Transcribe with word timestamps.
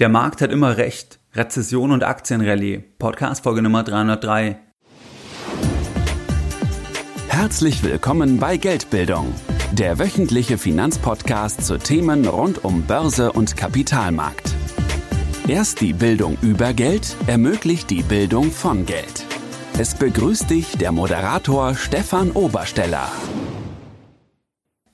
Der 0.00 0.08
Markt 0.08 0.40
hat 0.40 0.50
immer 0.50 0.76
recht. 0.76 1.20
Rezession 1.34 1.92
und 1.92 2.02
Aktienrallye. 2.02 2.78
Podcast 2.98 3.44
Folge 3.44 3.62
Nummer 3.62 3.84
303. 3.84 4.58
Herzlich 7.28 7.84
willkommen 7.84 8.40
bei 8.40 8.56
Geldbildung, 8.56 9.32
der 9.70 10.00
wöchentliche 10.00 10.58
Finanzpodcast 10.58 11.64
zu 11.64 11.78
Themen 11.78 12.26
rund 12.26 12.64
um 12.64 12.82
Börse 12.82 13.30
und 13.30 13.56
Kapitalmarkt. 13.56 14.52
Erst 15.46 15.80
die 15.80 15.92
Bildung 15.92 16.38
über 16.42 16.72
Geld 16.72 17.14
ermöglicht 17.28 17.88
die 17.88 18.02
Bildung 18.02 18.50
von 18.50 18.86
Geld. 18.86 19.24
Es 19.78 19.94
begrüßt 19.94 20.50
dich 20.50 20.76
der 20.76 20.90
Moderator 20.90 21.76
Stefan 21.76 22.32
Obersteller. 22.32 23.12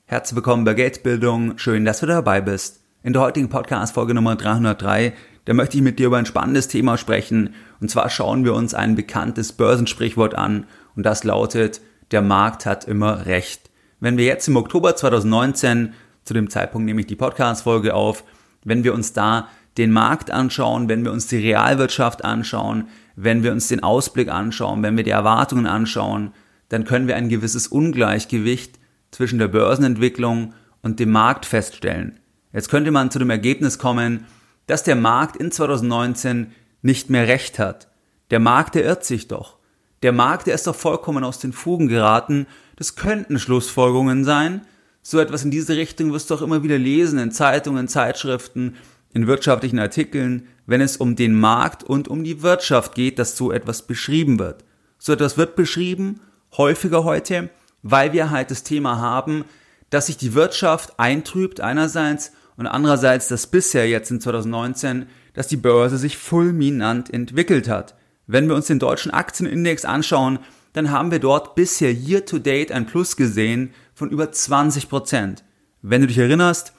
Herzlich 0.05 0.35
willkommen 0.35 0.63
bei 0.63 0.75
Geldbildung. 0.75 1.57
Schön, 1.57 1.85
dass 1.85 2.01
du 2.01 2.05
dabei 2.05 2.41
bist. 2.41 2.80
In 3.03 3.13
der 3.13 3.23
heutigen 3.23 3.49
Podcast-Folge 3.49 4.13
Nummer 4.13 4.35
303, 4.35 5.13
da 5.45 5.55
möchte 5.55 5.75
ich 5.75 5.81
mit 5.81 5.97
dir 5.97 6.05
über 6.05 6.17
ein 6.17 6.27
spannendes 6.27 6.67
Thema 6.67 6.99
sprechen. 6.99 7.55
Und 7.79 7.89
zwar 7.89 8.11
schauen 8.11 8.45
wir 8.45 8.53
uns 8.53 8.75
ein 8.75 8.93
bekanntes 8.93 9.53
Börsensprichwort 9.53 10.35
an. 10.35 10.67
Und 10.95 11.03
das 11.03 11.23
lautet, 11.23 11.81
der 12.11 12.21
Markt 12.21 12.67
hat 12.67 12.85
immer 12.85 13.25
recht. 13.25 13.71
Wenn 13.99 14.17
wir 14.17 14.25
jetzt 14.25 14.47
im 14.47 14.55
Oktober 14.55 14.95
2019, 14.95 15.93
zu 16.23 16.35
dem 16.35 16.51
Zeitpunkt 16.51 16.85
nehme 16.85 17.01
ich 17.01 17.07
die 17.07 17.15
Podcast-Folge 17.15 17.95
auf, 17.95 18.23
wenn 18.63 18.83
wir 18.83 18.93
uns 18.93 19.13
da 19.13 19.47
den 19.79 19.91
Markt 19.91 20.29
anschauen, 20.29 20.87
wenn 20.87 21.03
wir 21.03 21.11
uns 21.11 21.25
die 21.25 21.37
Realwirtschaft 21.37 22.23
anschauen, 22.23 22.87
wenn 23.15 23.41
wir 23.41 23.51
uns 23.51 23.67
den 23.67 23.81
Ausblick 23.81 24.29
anschauen, 24.29 24.83
wenn 24.83 24.95
wir 24.95 25.03
die 25.03 25.09
Erwartungen 25.09 25.65
anschauen, 25.65 26.33
dann 26.69 26.85
können 26.85 27.07
wir 27.07 27.15
ein 27.15 27.29
gewisses 27.29 27.65
Ungleichgewicht 27.65 28.77
zwischen 29.09 29.39
der 29.39 29.47
Börsenentwicklung 29.47 30.53
und 30.83 30.99
dem 30.99 31.09
Markt 31.09 31.47
feststellen. 31.47 32.20
Jetzt 32.53 32.69
könnte 32.69 32.91
man 32.91 33.11
zu 33.11 33.19
dem 33.19 33.29
Ergebnis 33.29 33.77
kommen, 33.77 34.25
dass 34.67 34.83
der 34.83 34.95
Markt 34.95 35.37
in 35.37 35.51
2019 35.51 36.51
nicht 36.81 37.09
mehr 37.09 37.27
recht 37.27 37.59
hat. 37.59 37.87
Der 38.29 38.39
Markt, 38.39 38.75
der 38.75 38.83
irrt 38.83 39.05
sich 39.05 39.27
doch. 39.27 39.57
Der 40.03 40.11
Markt, 40.11 40.47
der 40.47 40.55
ist 40.55 40.67
doch 40.67 40.75
vollkommen 40.75 41.23
aus 41.23 41.39
den 41.39 41.53
Fugen 41.53 41.87
geraten. 41.87 42.47
Das 42.75 42.95
könnten 42.95 43.39
Schlussfolgerungen 43.39 44.23
sein. 44.23 44.61
So 45.03 45.19
etwas 45.19 45.43
in 45.43 45.51
diese 45.51 45.75
Richtung 45.75 46.13
wirst 46.13 46.29
du 46.29 46.35
auch 46.35 46.41
immer 46.41 46.63
wieder 46.63 46.77
lesen 46.77 47.19
in 47.19 47.31
Zeitungen, 47.31 47.87
Zeitschriften, 47.87 48.75
in 49.13 49.27
wirtschaftlichen 49.27 49.79
Artikeln, 49.79 50.47
wenn 50.65 50.81
es 50.81 50.97
um 50.97 51.15
den 51.15 51.39
Markt 51.39 51.83
und 51.83 52.07
um 52.07 52.23
die 52.23 52.41
Wirtschaft 52.41 52.95
geht, 52.95 53.19
dass 53.19 53.35
so 53.35 53.51
etwas 53.51 53.81
beschrieben 53.83 54.39
wird. 54.39 54.63
So 54.97 55.13
etwas 55.13 55.37
wird 55.37 55.55
beschrieben, 55.55 56.21
häufiger 56.55 57.03
heute, 57.03 57.49
weil 57.83 58.13
wir 58.13 58.29
halt 58.29 58.51
das 58.51 58.63
Thema 58.63 58.99
haben, 58.99 59.43
dass 59.89 60.05
sich 60.05 60.17
die 60.17 60.33
Wirtschaft 60.33 60.99
eintrübt 60.99 61.59
einerseits 61.59 62.31
und 62.61 62.67
andererseits 62.67 63.27
das 63.27 63.47
bisher 63.47 63.89
jetzt 63.89 64.11
in 64.11 64.21
2019, 64.21 65.07
dass 65.33 65.47
die 65.47 65.57
Börse 65.57 65.97
sich 65.97 66.15
fulminant 66.15 67.11
entwickelt 67.11 67.67
hat. 67.67 67.95
Wenn 68.27 68.47
wir 68.47 68.53
uns 68.53 68.67
den 68.67 68.77
deutschen 68.77 69.09
Aktienindex 69.11 69.83
anschauen, 69.83 70.37
dann 70.73 70.91
haben 70.91 71.09
wir 71.09 71.17
dort 71.17 71.55
bisher 71.55 71.91
year 71.91 72.23
to 72.23 72.37
date 72.37 72.71
ein 72.71 72.85
Plus 72.85 73.17
gesehen 73.17 73.71
von 73.95 74.11
über 74.11 74.31
20 74.31 74.89
Prozent. 74.89 75.43
Wenn 75.81 76.01
du 76.01 76.07
dich 76.07 76.19
erinnerst, 76.19 76.73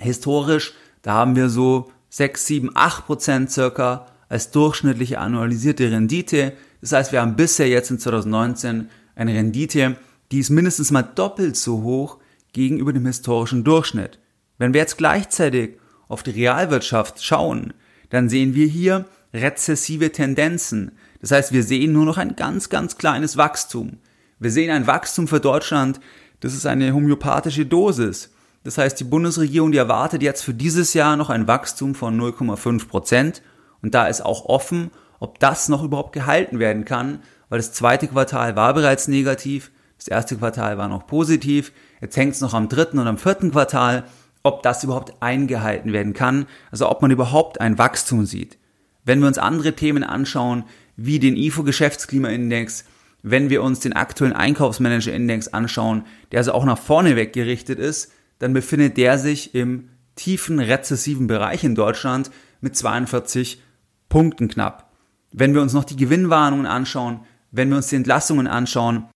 historisch, 0.00 0.74
da 1.02 1.12
haben 1.12 1.36
wir 1.36 1.50
so 1.50 1.92
6, 2.08 2.44
7, 2.44 2.70
8 2.74 3.06
Prozent 3.06 3.52
circa 3.52 4.06
als 4.28 4.50
durchschnittliche 4.50 5.20
annualisierte 5.20 5.88
Rendite. 5.88 6.54
Das 6.80 6.90
heißt, 6.90 7.12
wir 7.12 7.20
haben 7.20 7.36
bisher 7.36 7.68
jetzt 7.68 7.92
in 7.92 8.00
2019 8.00 8.90
eine 9.14 9.34
Rendite, 9.34 9.98
die 10.32 10.40
ist 10.40 10.50
mindestens 10.50 10.90
mal 10.90 11.04
doppelt 11.04 11.56
so 11.56 11.82
hoch 11.82 12.18
gegenüber 12.52 12.92
dem 12.92 13.06
historischen 13.06 13.62
Durchschnitt. 13.62 14.18
Wenn 14.58 14.74
wir 14.74 14.80
jetzt 14.80 14.98
gleichzeitig 14.98 15.78
auf 16.08 16.22
die 16.22 16.30
Realwirtschaft 16.30 17.22
schauen, 17.22 17.74
dann 18.10 18.28
sehen 18.28 18.54
wir 18.54 18.66
hier 18.66 19.06
rezessive 19.34 20.12
Tendenzen. 20.12 20.92
Das 21.20 21.30
heißt, 21.30 21.52
wir 21.52 21.62
sehen 21.62 21.92
nur 21.92 22.04
noch 22.04 22.18
ein 22.18 22.36
ganz, 22.36 22.68
ganz 22.68 22.96
kleines 22.98 23.36
Wachstum. 23.36 23.98
Wir 24.38 24.50
sehen 24.50 24.70
ein 24.70 24.86
Wachstum 24.86 25.28
für 25.28 25.40
Deutschland, 25.40 26.00
das 26.40 26.54
ist 26.54 26.66
eine 26.66 26.92
homöopathische 26.92 27.66
Dosis. 27.66 28.32
Das 28.64 28.78
heißt, 28.78 28.98
die 29.00 29.04
Bundesregierung, 29.04 29.72
die 29.72 29.78
erwartet 29.78 30.22
jetzt 30.22 30.42
für 30.42 30.52
dieses 30.52 30.92
Jahr 30.92 31.16
noch 31.16 31.30
ein 31.30 31.46
Wachstum 31.46 31.94
von 31.94 32.20
0,5 32.20 32.88
Prozent. 32.88 33.42
Und 33.80 33.94
da 33.94 34.06
ist 34.06 34.20
auch 34.20 34.44
offen, 34.44 34.90
ob 35.20 35.38
das 35.38 35.68
noch 35.68 35.82
überhaupt 35.82 36.12
gehalten 36.12 36.58
werden 36.58 36.84
kann, 36.84 37.20
weil 37.48 37.58
das 37.58 37.72
zweite 37.72 38.08
Quartal 38.08 38.56
war 38.56 38.74
bereits 38.74 39.08
negativ, 39.08 39.70
das 39.98 40.08
erste 40.08 40.36
Quartal 40.36 40.76
war 40.78 40.88
noch 40.88 41.06
positiv, 41.06 41.72
jetzt 42.00 42.16
hängt 42.16 42.34
es 42.34 42.40
noch 42.40 42.54
am 42.54 42.68
dritten 42.68 42.98
und 42.98 43.06
am 43.06 43.18
vierten 43.18 43.50
Quartal 43.50 44.04
ob 44.46 44.62
das 44.62 44.84
überhaupt 44.84 45.20
eingehalten 45.20 45.92
werden 45.92 46.12
kann, 46.12 46.46
also 46.70 46.88
ob 46.88 47.02
man 47.02 47.10
überhaupt 47.10 47.60
ein 47.60 47.78
Wachstum 47.78 48.26
sieht. 48.26 48.58
Wenn 49.04 49.20
wir 49.20 49.26
uns 49.26 49.38
andere 49.38 49.74
Themen 49.74 50.04
anschauen, 50.04 50.64
wie 50.96 51.18
den 51.18 51.36
IFO-Geschäftsklimaindex, 51.36 52.84
wenn 53.22 53.50
wir 53.50 53.62
uns 53.62 53.80
den 53.80 53.94
aktuellen 53.94 54.34
Einkaufsmanager-Index 54.34 55.48
anschauen, 55.48 56.04
der 56.30 56.38
also 56.38 56.52
auch 56.52 56.64
nach 56.64 56.78
vorne 56.78 57.16
weg 57.16 57.32
gerichtet 57.32 57.80
ist, 57.80 58.12
dann 58.38 58.52
befindet 58.52 58.96
der 58.96 59.18
sich 59.18 59.54
im 59.54 59.88
tiefen 60.14 60.60
rezessiven 60.60 61.26
Bereich 61.26 61.64
in 61.64 61.74
Deutschland 61.74 62.30
mit 62.60 62.76
42 62.76 63.60
Punkten 64.08 64.46
knapp. 64.46 64.92
Wenn 65.32 65.54
wir 65.54 65.60
uns 65.60 65.72
noch 65.72 65.84
die 65.84 65.96
Gewinnwarnungen 65.96 66.66
anschauen, 66.66 67.20
wenn 67.50 67.68
wir 67.68 67.76
uns 67.76 67.88
die 67.88 67.96
Entlassungen 67.96 68.46
anschauen, 68.46 69.06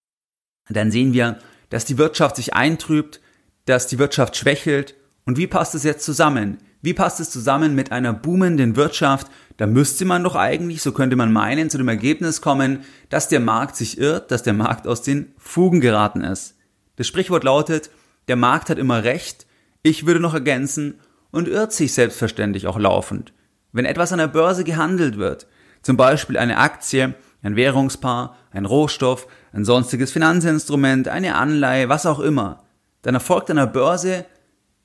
dann 0.69 0.91
sehen 0.91 1.13
wir, 1.13 1.39
dass 1.69 1.85
die 1.85 1.99
Wirtschaft 1.99 2.35
sich 2.35 2.55
eintrübt, 2.55 3.21
dass 3.65 3.87
die 3.87 3.99
Wirtschaft 3.99 4.37
schwächelt 4.37 4.97
und 5.31 5.37
wie 5.37 5.47
passt 5.47 5.77
es 5.77 5.85
jetzt 5.85 6.05
zusammen? 6.05 6.59
Wie 6.83 6.93
passt 6.93 7.21
es 7.21 7.31
zusammen 7.31 7.77
mit 7.77 7.93
einer 7.93 8.13
boomenden 8.13 8.75
Wirtschaft? 8.75 9.29
Da 9.59 9.69
müsste 9.69 10.05
man 10.05 10.25
doch 10.25 10.35
eigentlich, 10.35 10.83
so 10.83 10.91
könnte 10.91 11.15
man 11.15 11.33
meinen, 11.33 11.71
zu 11.71 11.79
dem 11.79 11.87
Ergebnis 11.87 12.41
kommen, 12.41 12.81
dass 13.11 13.29
der 13.29 13.39
Markt 13.39 13.77
sich 13.77 13.97
irrt, 13.97 14.33
dass 14.33 14.43
der 14.43 14.55
Markt 14.55 14.89
aus 14.89 15.03
den 15.03 15.33
Fugen 15.39 15.81
geraten 15.81 16.25
ist. 16.25 16.57
Das 16.97 17.07
Sprichwort 17.07 17.45
lautet, 17.45 17.91
der 18.27 18.35
Markt 18.35 18.71
hat 18.71 18.79
immer 18.79 19.05
recht, 19.05 19.47
ich 19.85 20.05
würde 20.05 20.19
noch 20.19 20.35
ergänzen, 20.35 20.99
und 21.31 21.47
irrt 21.47 21.73
sich 21.73 21.95
selbstverständlich 21.95 22.67
auch 22.67 22.81
laufend. 22.81 23.33
Wenn 23.71 23.85
etwas 23.85 24.11
an 24.11 24.19
der 24.19 24.27
Börse 24.27 24.65
gehandelt 24.65 25.17
wird, 25.17 25.47
zum 25.81 25.97
Beispiel 25.97 26.39
eine 26.39 26.59
Aktie, 26.59 27.15
ein 27.41 27.55
Währungspaar, 27.55 28.37
ein 28.51 28.67
Rohstoff, 28.67 29.29
ein 29.53 29.65
sonstiges 29.65 30.11
Finanzinstrument, 30.11 31.07
eine 31.07 31.37
Anleihe, 31.37 31.89
was 31.89 32.05
auch 32.05 32.19
immer, 32.19 32.65
dann 33.03 33.15
erfolgt 33.15 33.49
an 33.49 33.59
der 33.59 33.67
Börse 33.67 34.27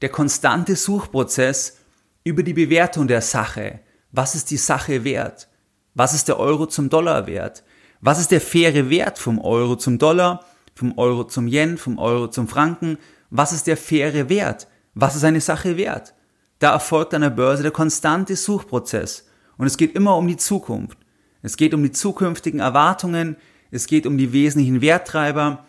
der 0.06 0.12
konstante 0.12 0.76
Suchprozess 0.76 1.80
über 2.24 2.44
die 2.44 2.54
Bewertung 2.54 3.08
der 3.08 3.22
Sache. 3.22 3.80
Was 4.12 4.36
ist 4.36 4.52
die 4.52 4.58
Sache 4.58 5.04
wert? 5.04 5.48
Was 5.96 6.14
ist 6.14 6.28
der 6.28 6.38
Euro 6.38 6.68
zum 6.68 6.92
Dollar 6.92 7.26
wert? 7.26 7.64
Was 8.02 8.20
ist 8.20 8.30
der 8.30 8.40
faire 8.40 8.92
Wert 8.92 9.18
vom 9.18 9.42
Euro 9.42 9.78
zum 9.78 9.98
Dollar, 9.98 10.46
vom 10.76 10.96
Euro 11.00 11.24
zum 11.24 11.48
Yen, 11.48 11.80
vom 11.80 11.98
Euro 11.98 12.28
zum 12.28 12.48
Franken? 12.48 13.00
Was 13.32 13.52
ist 13.52 13.66
der 13.66 13.78
faire 13.78 14.30
Wert? 14.30 14.68
Was 14.94 15.16
ist 15.16 15.24
eine 15.24 15.42
Sache 15.42 15.76
wert? 15.76 16.14
Da 16.60 16.74
erfolgt 16.74 17.16
an 17.16 17.22
der 17.22 17.32
Börse 17.32 17.64
der 17.64 17.72
konstante 17.72 18.36
Suchprozess. 18.36 19.26
Und 19.58 19.66
es 19.66 19.76
geht 19.76 19.96
immer 19.96 20.18
um 20.18 20.28
die 20.28 20.38
Zukunft. 20.38 21.00
Es 21.42 21.58
geht 21.58 21.74
um 21.74 21.82
die 21.82 21.92
zukünftigen 21.92 22.60
Erwartungen. 22.60 23.38
Es 23.72 23.88
geht 23.88 24.06
um 24.06 24.20
die 24.20 24.34
wesentlichen 24.34 24.82
Werttreiber. 24.82 25.66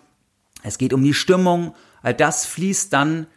Es 0.62 0.76
geht 0.76 0.92
um 0.92 1.02
die 1.02 1.14
Stimmung. 1.14 1.74
All 2.02 2.12
das 2.12 2.44
fließt 2.44 2.92
dann 2.92 3.28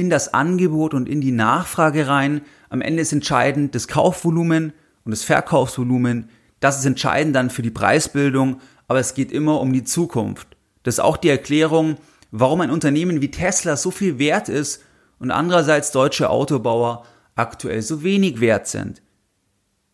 in 0.00 0.10
das 0.10 0.32
Angebot 0.32 0.94
und 0.94 1.08
in 1.08 1.20
die 1.20 1.30
Nachfrage 1.30 2.08
rein. 2.08 2.40
Am 2.70 2.80
Ende 2.80 3.02
ist 3.02 3.12
entscheidend 3.12 3.74
das 3.74 3.86
Kaufvolumen 3.86 4.72
und 5.04 5.10
das 5.10 5.22
Verkaufsvolumen. 5.22 6.30
Das 6.58 6.78
ist 6.78 6.86
entscheidend 6.86 7.36
dann 7.36 7.50
für 7.50 7.62
die 7.62 7.70
Preisbildung, 7.70 8.60
aber 8.88 8.98
es 8.98 9.14
geht 9.14 9.30
immer 9.30 9.60
um 9.60 9.72
die 9.72 9.84
Zukunft. 9.84 10.56
Das 10.82 10.94
ist 10.94 11.00
auch 11.00 11.18
die 11.18 11.28
Erklärung, 11.28 11.96
warum 12.30 12.62
ein 12.62 12.70
Unternehmen 12.70 13.20
wie 13.20 13.30
Tesla 13.30 13.76
so 13.76 13.90
viel 13.90 14.18
wert 14.18 14.48
ist 14.48 14.82
und 15.18 15.30
andererseits 15.30 15.92
deutsche 15.92 16.30
Autobauer 16.30 17.04
aktuell 17.34 17.82
so 17.82 18.02
wenig 18.02 18.40
wert 18.40 18.66
sind. 18.66 19.02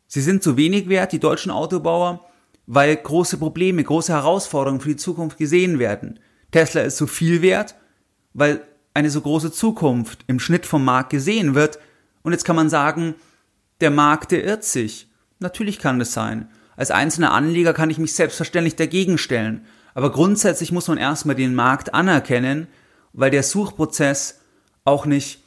Sie 0.07 0.21
sind 0.21 0.45
so 0.45 0.57
wenig 0.57 0.89
wert, 0.89 1.11
die 1.11 1.19
deutschen 1.19 1.51
Autobauer, 1.51 2.25
weil 2.67 2.95
große 2.95 3.39
Probleme, 3.39 3.83
große 3.83 4.13
Herausforderungen 4.13 4.81
für 4.81 4.91
die 4.91 4.97
Zukunft 4.97 5.37
gesehen 5.37 5.81
werden. 5.81 6.21
Tesla 6.53 6.83
ist 6.83 6.97
so 6.97 7.09
viel 7.09 7.43
wert, 7.43 7.75
weil 8.35 8.61
eine 8.97 9.11
so 9.11 9.21
große 9.21 9.53
Zukunft 9.53 10.25
im 10.27 10.41
Schnitt 10.41 10.65
vom 10.65 10.83
Markt 10.83 11.11
gesehen 11.11 11.55
wird. 11.55 11.79
Und 12.23 12.33
jetzt 12.33 12.45
kann 12.47 12.57
man 12.57 12.71
sagen, 12.71 13.15
der 13.83 13.91
Markt, 13.91 14.33
der 14.33 14.43
irrt 14.43 14.65
sich. 14.65 15.09
Natürlich 15.39 15.79
kann 15.79 15.99
das 15.99 16.15
sein. 16.15 16.49
Als 16.77 16.91
einzelner 16.91 17.33
Anleger 17.33 17.75
kann 17.75 17.91
ich 17.91 17.99
mich 17.99 18.15
selbstverständlich 18.15 18.75
dagegen 18.75 19.19
stellen. 19.19 19.67
Aber 19.93 20.11
grundsätzlich 20.11 20.73
muss 20.73 20.89
man 20.89 20.97
erstmal 20.97 21.37
den 21.37 21.55
Markt 21.55 21.93
anerkennen, 21.93 22.69
weil 23.13 23.31
der 23.31 23.43
Suchprozess 23.43 24.41
auch 24.85 25.05
nicht 25.05 25.43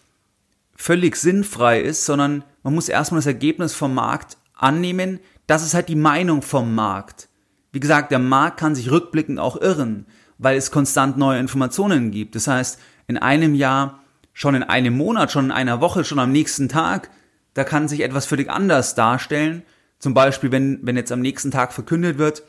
völlig 0.75 1.15
sinnfrei 1.15 1.81
ist, 1.81 2.05
sondern 2.05 2.43
man 2.61 2.75
muss 2.75 2.87
erstmal 2.87 3.17
das 3.17 3.25
Ergebnis 3.25 3.73
vom 3.73 3.95
Markt 3.95 4.37
annehmen. 4.53 5.19
Das 5.47 5.65
ist 5.65 5.73
halt 5.73 5.89
die 5.89 5.95
Meinung 5.95 6.43
vom 6.43 6.75
Markt. 6.75 7.29
Wie 7.71 7.79
gesagt, 7.79 8.11
der 8.11 8.19
Markt 8.19 8.59
kann 8.59 8.75
sich 8.75 8.91
rückblickend 8.91 9.39
auch 9.39 9.59
irren, 9.59 10.05
weil 10.37 10.55
es 10.55 10.69
konstant 10.69 11.17
neue 11.17 11.39
Informationen 11.39 12.11
gibt. 12.11 12.35
Das 12.35 12.47
heißt, 12.47 12.79
in 13.09 13.17
einem 13.17 13.53
Jahr, 13.53 13.99
schon 14.31 14.55
in 14.55 14.63
einem 14.63 14.95
Monat, 14.95 15.33
schon 15.33 15.45
in 15.45 15.51
einer 15.51 15.81
Woche, 15.81 16.05
schon 16.05 16.19
am 16.19 16.31
nächsten 16.31 16.69
Tag 16.69 17.09
da 17.53 17.63
kann 17.65 17.87
sich 17.87 18.01
etwas 18.01 18.25
völlig 18.25 18.49
anders 18.49 18.95
darstellen. 18.95 19.63
Zum 19.99 20.13
Beispiel, 20.13 20.51
wenn, 20.51 20.79
wenn 20.83 20.95
jetzt 20.95 21.11
am 21.11 21.19
nächsten 21.19 21.51
Tag 21.51 21.73
verkündet 21.73 22.17
wird, 22.17 22.43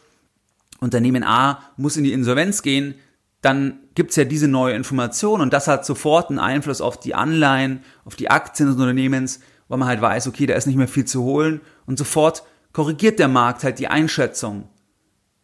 Unternehmen 0.78 1.24
A 1.24 1.62
muss 1.76 1.96
in 1.96 2.04
die 2.04 2.12
Insolvenz 2.12 2.62
gehen, 2.62 2.94
dann 3.42 3.80
gibt's 3.94 4.16
ja 4.16 4.24
diese 4.24 4.48
neue 4.48 4.74
Information 4.74 5.40
und 5.40 5.52
das 5.52 5.66
hat 5.66 5.84
sofort 5.84 6.30
einen 6.30 6.38
Einfluss 6.38 6.80
auf 6.80 7.00
die 7.00 7.14
Anleihen, 7.14 7.82
auf 8.04 8.14
die 8.14 8.30
Aktien 8.30 8.68
des 8.68 8.76
Unternehmens, 8.76 9.40
weil 9.68 9.78
man 9.78 9.88
halt 9.88 10.00
weiß, 10.00 10.28
okay, 10.28 10.46
da 10.46 10.54
ist 10.54 10.66
nicht 10.66 10.76
mehr 10.76 10.88
viel 10.88 11.06
zu 11.06 11.22
holen 11.22 11.60
und 11.86 11.98
sofort 11.98 12.44
korrigiert 12.72 13.18
der 13.18 13.28
Markt 13.28 13.64
halt 13.64 13.78
die 13.78 13.88
Einschätzung. 13.88 14.68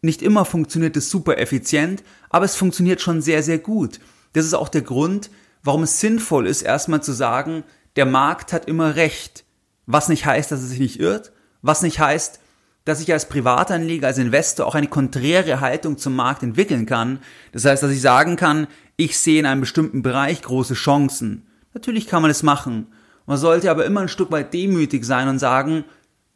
Nicht 0.01 0.21
immer 0.21 0.45
funktioniert 0.45 0.95
es 0.95 1.09
super 1.09 1.39
effizient, 1.39 2.03
aber 2.29 2.45
es 2.45 2.55
funktioniert 2.55 3.01
schon 3.01 3.21
sehr, 3.21 3.41
sehr 3.41 3.57
gut. 3.57 3.99
Das 4.33 4.45
ist 4.45 4.53
auch 4.53 4.69
der 4.69 4.81
Grund, 4.81 5.29
warum 5.63 5.83
es 5.83 5.99
sinnvoll 5.99 6.47
ist, 6.47 6.61
erstmal 6.61 7.01
zu 7.01 7.11
sagen, 7.13 7.63
der 7.95 8.05
Markt 8.05 8.53
hat 8.53 8.67
immer 8.67 8.95
recht. 8.95 9.43
Was 9.85 10.09
nicht 10.09 10.25
heißt, 10.25 10.51
dass 10.51 10.61
er 10.61 10.67
sich 10.67 10.79
nicht 10.79 10.99
irrt, 10.99 11.31
was 11.61 11.81
nicht 11.81 11.99
heißt, 11.99 12.39
dass 12.85 13.01
ich 13.01 13.11
als 13.11 13.27
Privatanleger, 13.27 14.07
als 14.07 14.17
Investor 14.17 14.65
auch 14.65 14.75
eine 14.75 14.87
konträre 14.87 15.59
Haltung 15.59 15.97
zum 15.97 16.15
Markt 16.15 16.41
entwickeln 16.41 16.85
kann. 16.85 17.19
Das 17.51 17.65
heißt, 17.65 17.83
dass 17.83 17.91
ich 17.91 18.01
sagen 18.01 18.37
kann, 18.37 18.67
ich 18.95 19.19
sehe 19.19 19.39
in 19.39 19.45
einem 19.45 19.61
bestimmten 19.61 20.03
Bereich 20.03 20.41
große 20.41 20.73
Chancen. 20.73 21.47
Natürlich 21.73 22.07
kann 22.07 22.21
man 22.21 22.31
es 22.31 22.43
machen. 22.43 22.87
Man 23.25 23.37
sollte 23.37 23.69
aber 23.69 23.85
immer 23.85 24.01
ein 24.01 24.07
Stück 24.07 24.31
weit 24.31 24.53
demütig 24.53 25.03
sein 25.03 25.27
und 25.27 25.37
sagen, 25.37 25.83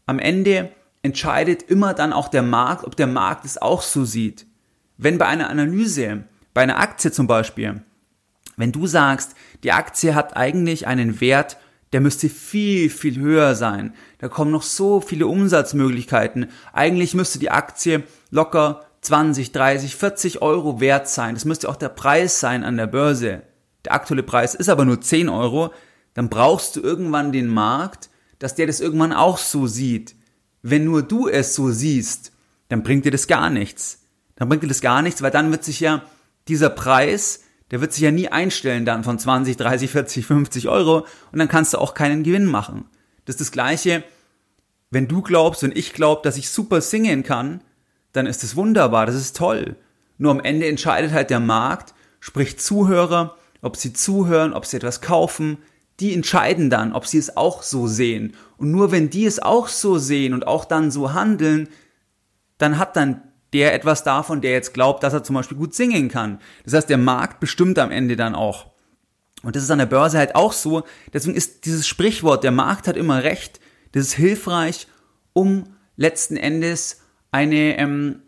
am 0.05 0.19
Ende 0.19 0.71
entscheidet 1.03 1.63
immer 1.63 1.93
dann 1.93 2.11
auch 2.11 2.27
der 2.27 2.43
Markt, 2.43 2.83
ob 2.83 2.97
der 2.97 3.07
Markt 3.07 3.45
es 3.45 3.57
auch 3.57 3.81
so 3.81 4.03
sieht. 4.03 4.45
Wenn 4.97 5.17
bei 5.17 5.27
einer 5.27 5.49
Analyse, 5.49 6.25
bei 6.53 6.61
einer 6.61 6.79
Aktie 6.79 7.11
zum 7.11 7.27
Beispiel, 7.27 7.81
wenn 8.57 8.71
du 8.71 8.87
sagst, 8.87 9.35
die 9.63 9.71
Aktie 9.71 10.15
hat 10.15 10.35
eigentlich 10.35 10.87
einen 10.87 11.21
Wert 11.21 11.57
der 11.93 12.01
müsste 12.01 12.29
viel, 12.29 12.89
viel 12.89 13.19
höher 13.19 13.55
sein. 13.55 13.93
Da 14.19 14.29
kommen 14.29 14.51
noch 14.51 14.63
so 14.63 15.01
viele 15.01 15.27
Umsatzmöglichkeiten. 15.27 16.47
Eigentlich 16.73 17.13
müsste 17.13 17.39
die 17.39 17.51
Aktie 17.51 18.03
locker 18.29 18.85
20, 19.01 19.51
30, 19.51 19.95
40 19.95 20.41
Euro 20.41 20.79
wert 20.79 21.09
sein. 21.09 21.33
Das 21.33 21.45
müsste 21.45 21.67
auch 21.67 21.75
der 21.75 21.89
Preis 21.89 22.39
sein 22.39 22.63
an 22.63 22.77
der 22.77 22.87
Börse. 22.87 23.41
Der 23.83 23.93
aktuelle 23.93 24.23
Preis 24.23 24.55
ist 24.55 24.69
aber 24.69 24.85
nur 24.85 25.01
10 25.01 25.27
Euro. 25.27 25.73
Dann 26.13 26.29
brauchst 26.29 26.75
du 26.75 26.81
irgendwann 26.81 27.31
den 27.31 27.47
Markt, 27.47 28.09
dass 28.39 28.55
der 28.55 28.67
das 28.67 28.79
irgendwann 28.79 29.13
auch 29.13 29.37
so 29.37 29.67
sieht. 29.67 30.15
Wenn 30.61 30.85
nur 30.85 31.01
du 31.01 31.27
es 31.27 31.55
so 31.55 31.71
siehst, 31.71 32.31
dann 32.69 32.83
bringt 32.83 33.05
dir 33.05 33.11
das 33.11 33.27
gar 33.27 33.49
nichts. 33.49 34.03
Dann 34.35 34.47
bringt 34.47 34.63
dir 34.63 34.67
das 34.67 34.81
gar 34.81 35.01
nichts, 35.01 35.21
weil 35.21 35.31
dann 35.31 35.51
wird 35.51 35.63
sich 35.63 35.79
ja 35.79 36.03
dieser 36.47 36.69
Preis 36.69 37.41
der 37.71 37.79
wird 37.79 37.93
sich 37.93 38.03
ja 38.03 38.11
nie 38.11 38.27
einstellen 38.27 38.85
dann 38.85 39.03
von 39.03 39.17
20, 39.17 39.57
30, 39.57 39.89
40, 39.89 40.25
50 40.25 40.67
Euro 40.67 41.07
und 41.31 41.39
dann 41.39 41.47
kannst 41.47 41.73
du 41.73 41.77
auch 41.77 41.93
keinen 41.93 42.23
Gewinn 42.23 42.45
machen. 42.45 42.85
Das 43.25 43.35
ist 43.35 43.41
das 43.41 43.51
Gleiche, 43.51 44.03
wenn 44.89 45.07
du 45.07 45.21
glaubst 45.21 45.63
und 45.63 45.75
ich 45.75 45.93
glaube, 45.93 46.21
dass 46.23 46.37
ich 46.37 46.49
super 46.49 46.81
singen 46.81 47.23
kann, 47.23 47.61
dann 48.11 48.27
ist 48.27 48.43
es 48.43 48.57
wunderbar, 48.57 49.05
das 49.05 49.15
ist 49.15 49.37
toll. 49.37 49.77
Nur 50.17 50.31
am 50.31 50.41
Ende 50.41 50.67
entscheidet 50.67 51.13
halt 51.13 51.29
der 51.29 51.39
Markt, 51.39 51.93
sprich 52.19 52.59
Zuhörer, 52.59 53.37
ob 53.61 53.77
sie 53.77 53.93
zuhören, 53.93 54.53
ob 54.53 54.65
sie 54.65 54.77
etwas 54.77 54.99
kaufen, 54.99 55.57
die 56.01 56.13
entscheiden 56.13 56.69
dann, 56.69 56.93
ob 56.93 57.07
sie 57.07 57.19
es 57.19 57.37
auch 57.37 57.63
so 57.63 57.87
sehen. 57.87 58.35
Und 58.57 58.71
nur 58.71 58.91
wenn 58.91 59.09
die 59.09 59.25
es 59.25 59.41
auch 59.41 59.69
so 59.69 59.97
sehen 59.97 60.33
und 60.33 60.45
auch 60.45 60.65
dann 60.65 60.91
so 60.91 61.13
handeln, 61.13 61.69
dann 62.57 62.77
hat 62.77 62.97
dann 62.97 63.21
der 63.53 63.73
etwas 63.73 64.03
davon, 64.03 64.41
der 64.41 64.51
jetzt 64.51 64.73
glaubt, 64.73 65.03
dass 65.03 65.13
er 65.13 65.23
zum 65.23 65.35
Beispiel 65.35 65.57
gut 65.57 65.73
singen 65.73 66.09
kann. 66.09 66.39
Das 66.63 66.73
heißt, 66.73 66.89
der 66.89 66.97
Markt 66.97 67.39
bestimmt 67.39 67.77
am 67.79 67.91
Ende 67.91 68.15
dann 68.15 68.35
auch. 68.35 68.67
Und 69.43 69.55
das 69.55 69.63
ist 69.63 69.71
an 69.71 69.79
der 69.79 69.87
Börse 69.87 70.17
halt 70.17 70.35
auch 70.35 70.53
so. 70.53 70.83
Deswegen 71.13 71.35
ist 71.35 71.65
dieses 71.65 71.87
Sprichwort, 71.87 72.43
der 72.43 72.51
Markt 72.51 72.87
hat 72.87 72.95
immer 72.95 73.23
recht, 73.23 73.59
das 73.91 74.03
ist 74.03 74.13
hilfreich, 74.13 74.87
um 75.33 75.75
letzten 75.97 76.37
Endes 76.37 77.01
eine, 77.31 77.77
ähm, 77.77 78.21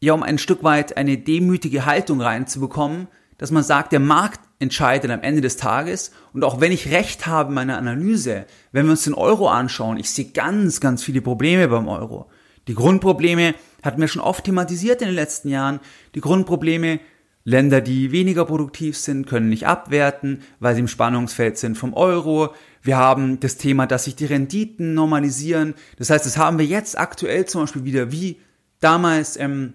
ja, 0.00 0.12
um 0.12 0.22
ein 0.22 0.38
Stück 0.38 0.64
weit 0.64 0.96
eine 0.96 1.18
demütige 1.18 1.86
Haltung 1.86 2.20
reinzubekommen, 2.20 3.08
dass 3.38 3.50
man 3.50 3.62
sagt, 3.62 3.92
der 3.92 4.00
Markt 4.00 4.40
entscheidet 4.58 5.10
am 5.10 5.22
Ende 5.22 5.40
des 5.40 5.56
Tages. 5.56 6.12
Und 6.32 6.44
auch 6.44 6.60
wenn 6.60 6.72
ich 6.72 6.90
recht 6.90 7.26
habe 7.26 7.50
in 7.50 7.54
meiner 7.54 7.78
Analyse, 7.78 8.46
wenn 8.70 8.86
wir 8.86 8.92
uns 8.92 9.04
den 9.04 9.14
Euro 9.14 9.48
anschauen, 9.48 9.98
ich 9.98 10.10
sehe 10.10 10.26
ganz, 10.26 10.80
ganz 10.80 11.02
viele 11.02 11.20
Probleme 11.20 11.68
beim 11.68 11.88
Euro. 11.88 12.30
Die 12.68 12.74
Grundprobleme 12.74 13.54
hatten 13.82 14.00
wir 14.00 14.08
schon 14.08 14.22
oft 14.22 14.44
thematisiert 14.44 15.02
in 15.02 15.08
den 15.08 15.14
letzten 15.14 15.48
Jahren. 15.48 15.80
Die 16.14 16.20
Grundprobleme, 16.20 17.00
Länder, 17.44 17.80
die 17.80 18.12
weniger 18.12 18.44
produktiv 18.44 18.96
sind, 18.96 19.26
können 19.26 19.48
nicht 19.48 19.66
abwerten, 19.66 20.42
weil 20.60 20.74
sie 20.74 20.80
im 20.80 20.88
Spannungsfeld 20.88 21.58
sind 21.58 21.76
vom 21.76 21.92
Euro. 21.92 22.54
Wir 22.82 22.96
haben 22.96 23.40
das 23.40 23.56
Thema, 23.56 23.86
dass 23.86 24.04
sich 24.04 24.14
die 24.14 24.26
Renditen 24.26 24.94
normalisieren. 24.94 25.74
Das 25.96 26.10
heißt, 26.10 26.24
das 26.24 26.36
haben 26.36 26.58
wir 26.58 26.66
jetzt 26.66 26.98
aktuell 26.98 27.46
zum 27.46 27.62
Beispiel 27.62 27.84
wieder 27.84 28.12
wie 28.12 28.38
damals 28.78 29.36
ähm, 29.36 29.74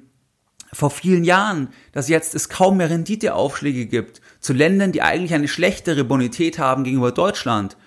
vor 0.72 0.92
vielen 0.92 1.24
Jahren, 1.24 1.70
dass 1.92 2.08
jetzt 2.08 2.36
es 2.36 2.50
kaum 2.50 2.78
mehr 2.78 2.90
Renditeaufschläge 2.90 3.86
gibt 3.86 4.22
zu 4.40 4.54
Ländern, 4.54 4.92
die 4.92 5.02
eigentlich 5.02 5.34
eine 5.34 5.48
schlechtere 5.48 6.04
Bonität 6.04 6.60
haben 6.60 6.84
gegenüber 6.84 7.12
Deutschland. 7.12 7.78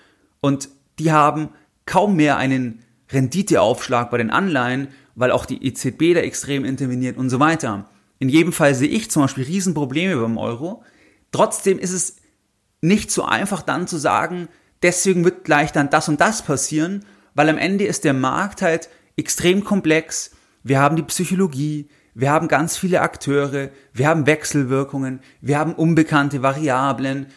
Und 0.41 0.69
die 0.99 1.11
haben 1.11 1.49
kaum 1.85 2.15
mehr 2.15 2.37
einen 2.37 2.83
Renditeaufschlag 3.11 4.09
bei 4.09 4.17
den 4.17 4.29
Anleihen, 4.29 4.89
weil 5.15 5.31
auch 5.31 5.45
die 5.45 5.65
EZB 5.65 6.13
da 6.13 6.21
extrem 6.21 6.65
interveniert 6.65 7.17
und 7.17 7.29
so 7.29 7.39
weiter. 7.39 7.89
In 8.19 8.29
jedem 8.29 8.53
Fall 8.53 8.75
sehe 8.75 8.87
ich 8.87 9.11
zum 9.11 9.23
Beispiel 9.23 9.43
Riesenprobleme 9.43 10.15
beim 10.15 10.37
Euro. 10.37 10.83
Trotzdem 11.31 11.79
ist 11.79 11.91
es 11.91 12.17
nicht 12.81 13.11
so 13.11 13.25
einfach 13.25 13.61
dann 13.61 13.87
zu 13.87 13.97
sagen, 13.97 14.47
deswegen 14.81 15.23
wird 15.25 15.43
gleich 15.43 15.71
dann 15.71 15.89
das 15.89 16.09
und 16.09 16.21
das 16.21 16.41
passieren, 16.41 17.05
weil 17.33 17.49
am 17.49 17.57
Ende 17.57 17.85
ist 17.85 18.03
der 18.03 18.13
Markt 18.13 18.61
halt 18.61 18.89
extrem 19.15 19.63
komplex. 19.63 20.31
Wir 20.63 20.79
haben 20.79 20.95
die 20.95 21.03
Psychologie, 21.03 21.89
wir 22.13 22.31
haben 22.31 22.47
ganz 22.47 22.77
viele 22.77 23.01
Akteure, 23.01 23.69
wir 23.93 24.07
haben 24.07 24.25
Wechselwirkungen, 24.25 25.21
wir 25.39 25.57
haben 25.57 25.73
unbekannte 25.73 26.41
Variablen. 26.41 27.27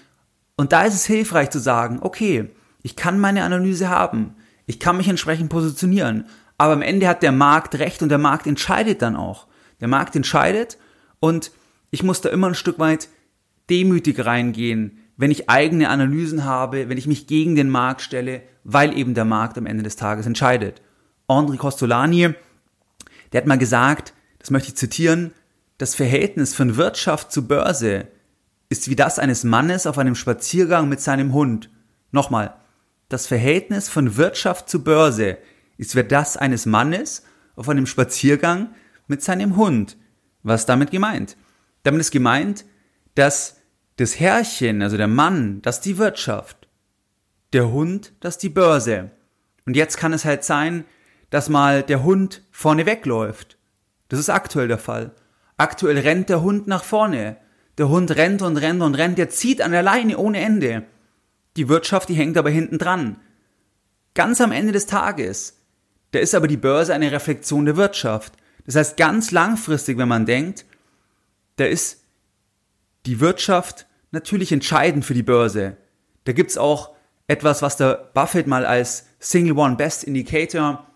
Und 0.56 0.72
da 0.72 0.84
ist 0.84 0.94
es 0.94 1.06
hilfreich 1.06 1.50
zu 1.50 1.58
sagen, 1.58 1.98
okay, 2.02 2.50
ich 2.82 2.96
kann 2.96 3.18
meine 3.18 3.44
Analyse 3.44 3.88
haben, 3.88 4.34
ich 4.66 4.80
kann 4.80 4.96
mich 4.96 5.08
entsprechend 5.08 5.50
positionieren. 5.50 6.26
Aber 6.56 6.72
am 6.72 6.82
Ende 6.82 7.08
hat 7.08 7.22
der 7.22 7.32
Markt 7.32 7.76
recht 7.76 8.02
und 8.02 8.08
der 8.08 8.18
Markt 8.18 8.46
entscheidet 8.46 9.02
dann 9.02 9.16
auch. 9.16 9.46
Der 9.80 9.88
Markt 9.88 10.14
entscheidet 10.16 10.78
und 11.20 11.50
ich 11.90 12.02
muss 12.02 12.20
da 12.20 12.28
immer 12.28 12.48
ein 12.48 12.54
Stück 12.54 12.78
weit 12.78 13.08
demütig 13.70 14.24
reingehen, 14.24 14.98
wenn 15.16 15.30
ich 15.30 15.48
eigene 15.48 15.88
Analysen 15.88 16.44
habe, 16.44 16.88
wenn 16.88 16.98
ich 16.98 17.06
mich 17.06 17.26
gegen 17.26 17.54
den 17.54 17.70
Markt 17.70 18.02
stelle, 18.02 18.42
weil 18.64 18.96
eben 18.96 19.14
der 19.14 19.24
Markt 19.24 19.58
am 19.58 19.66
Ende 19.66 19.82
des 19.82 19.96
Tages 19.96 20.26
entscheidet. 20.26 20.80
André 21.28 21.56
Costolani, 21.56 22.34
der 23.32 23.40
hat 23.40 23.46
mal 23.46 23.58
gesagt, 23.58 24.12
das 24.38 24.50
möchte 24.50 24.68
ich 24.68 24.76
zitieren, 24.76 25.32
das 25.78 25.94
Verhältnis 25.94 26.54
von 26.54 26.76
Wirtschaft 26.76 27.32
zu 27.32 27.46
Börse 27.46 28.08
ist 28.68 28.88
wie 28.88 28.96
das 28.96 29.18
eines 29.18 29.44
Mannes 29.44 29.86
auf 29.86 29.98
einem 29.98 30.14
Spaziergang 30.14 30.88
mit 30.88 31.00
seinem 31.00 31.32
Hund. 31.32 31.70
Nochmal, 32.10 32.54
das 33.08 33.26
Verhältnis 33.26 33.88
von 33.88 34.16
Wirtschaft 34.16 34.68
zu 34.68 34.82
Börse 34.82 35.38
ist 35.76 35.96
wie 35.96 36.04
das 36.04 36.36
eines 36.36 36.66
Mannes 36.66 37.24
auf 37.56 37.68
einem 37.68 37.86
Spaziergang 37.86 38.74
mit 39.06 39.22
seinem 39.22 39.56
Hund. 39.56 39.96
Was 40.42 40.66
damit 40.66 40.90
gemeint? 40.90 41.36
Damit 41.82 42.00
ist 42.00 42.10
gemeint, 42.10 42.64
dass 43.14 43.56
das 43.96 44.18
Herrchen, 44.18 44.82
also 44.82 44.96
der 44.96 45.08
Mann, 45.08 45.62
das 45.62 45.80
die 45.80 45.98
Wirtschaft, 45.98 46.68
der 47.52 47.70
Hund, 47.70 48.12
das 48.20 48.38
die 48.38 48.48
Börse. 48.48 49.10
Und 49.66 49.76
jetzt 49.76 49.96
kann 49.96 50.12
es 50.12 50.24
halt 50.24 50.44
sein, 50.44 50.84
dass 51.30 51.48
mal 51.48 51.82
der 51.82 52.02
Hund 52.02 52.42
vorne 52.50 52.86
wegläuft. 52.86 53.58
Das 54.08 54.18
ist 54.18 54.30
aktuell 54.30 54.68
der 54.68 54.78
Fall. 54.78 55.12
Aktuell 55.56 55.98
rennt 55.98 56.28
der 56.28 56.42
Hund 56.42 56.66
nach 56.66 56.84
vorne. 56.84 57.36
Der 57.78 57.88
Hund 57.88 58.10
rennt 58.16 58.42
und 58.42 58.56
rennt 58.56 58.82
und 58.82 58.94
rennt, 58.94 59.18
der 59.18 59.30
zieht 59.30 59.62
an 59.62 59.72
der 59.72 59.82
Leine 59.82 60.18
ohne 60.18 60.40
Ende. 60.40 60.84
Die 61.56 61.68
Wirtschaft, 61.68 62.08
die 62.08 62.14
hängt 62.14 62.36
aber 62.36 62.50
hinten 62.50 62.78
dran. 62.78 63.16
Ganz 64.14 64.40
am 64.40 64.52
Ende 64.52 64.72
des 64.72 64.86
Tages, 64.86 65.60
da 66.12 66.18
ist 66.18 66.34
aber 66.34 66.46
die 66.46 66.56
Börse 66.56 66.94
eine 66.94 67.10
Reflexion 67.10 67.64
der 67.64 67.76
Wirtschaft. 67.76 68.34
Das 68.66 68.76
heißt, 68.76 68.96
ganz 68.96 69.30
langfristig, 69.30 69.98
wenn 69.98 70.08
man 70.08 70.26
denkt, 70.26 70.64
da 71.56 71.64
ist 71.64 72.04
die 73.06 73.20
Wirtschaft 73.20 73.86
natürlich 74.10 74.52
entscheidend 74.52 75.04
für 75.04 75.14
die 75.14 75.22
Börse. 75.22 75.76
Da 76.24 76.32
gibt's 76.32 76.56
auch 76.56 76.94
etwas, 77.26 77.62
was 77.62 77.76
der 77.76 78.10
Buffett 78.14 78.46
mal 78.46 78.64
als 78.64 79.06
Single 79.18 79.58
One 79.58 79.76
Best 79.76 80.04
Indicator 80.04 80.86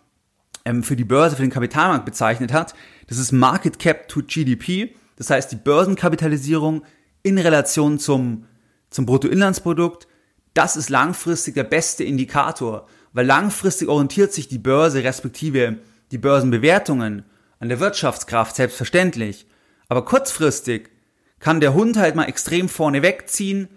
ähm, 0.64 0.82
für 0.82 0.96
die 0.96 1.04
Börse, 1.04 1.36
für 1.36 1.42
den 1.42 1.50
Kapitalmarkt 1.50 2.04
bezeichnet 2.04 2.52
hat. 2.52 2.74
Das 3.08 3.18
ist 3.18 3.32
Market 3.32 3.78
Cap 3.78 4.08
to 4.08 4.22
GDP. 4.22 4.94
Das 5.16 5.30
heißt, 5.30 5.50
die 5.50 5.56
Börsenkapitalisierung 5.56 6.84
in 7.22 7.38
Relation 7.38 7.98
zum, 7.98 8.46
zum 8.90 9.06
Bruttoinlandsprodukt 9.06 10.06
das 10.54 10.76
ist 10.76 10.90
langfristig 10.90 11.54
der 11.54 11.64
beste 11.64 12.04
Indikator, 12.04 12.86
weil 13.12 13.26
langfristig 13.26 13.88
orientiert 13.88 14.32
sich 14.32 14.48
die 14.48 14.58
Börse 14.58 15.04
respektive 15.04 15.78
die 16.10 16.18
Börsenbewertungen 16.18 17.24
an 17.60 17.68
der 17.68 17.80
Wirtschaftskraft 17.80 18.56
selbstverständlich. 18.56 19.46
Aber 19.88 20.04
kurzfristig 20.04 20.90
kann 21.38 21.60
der 21.60 21.74
Hund 21.74 21.96
halt 21.96 22.14
mal 22.14 22.24
extrem 22.24 22.68
vorne 22.68 23.02
wegziehen 23.02 23.68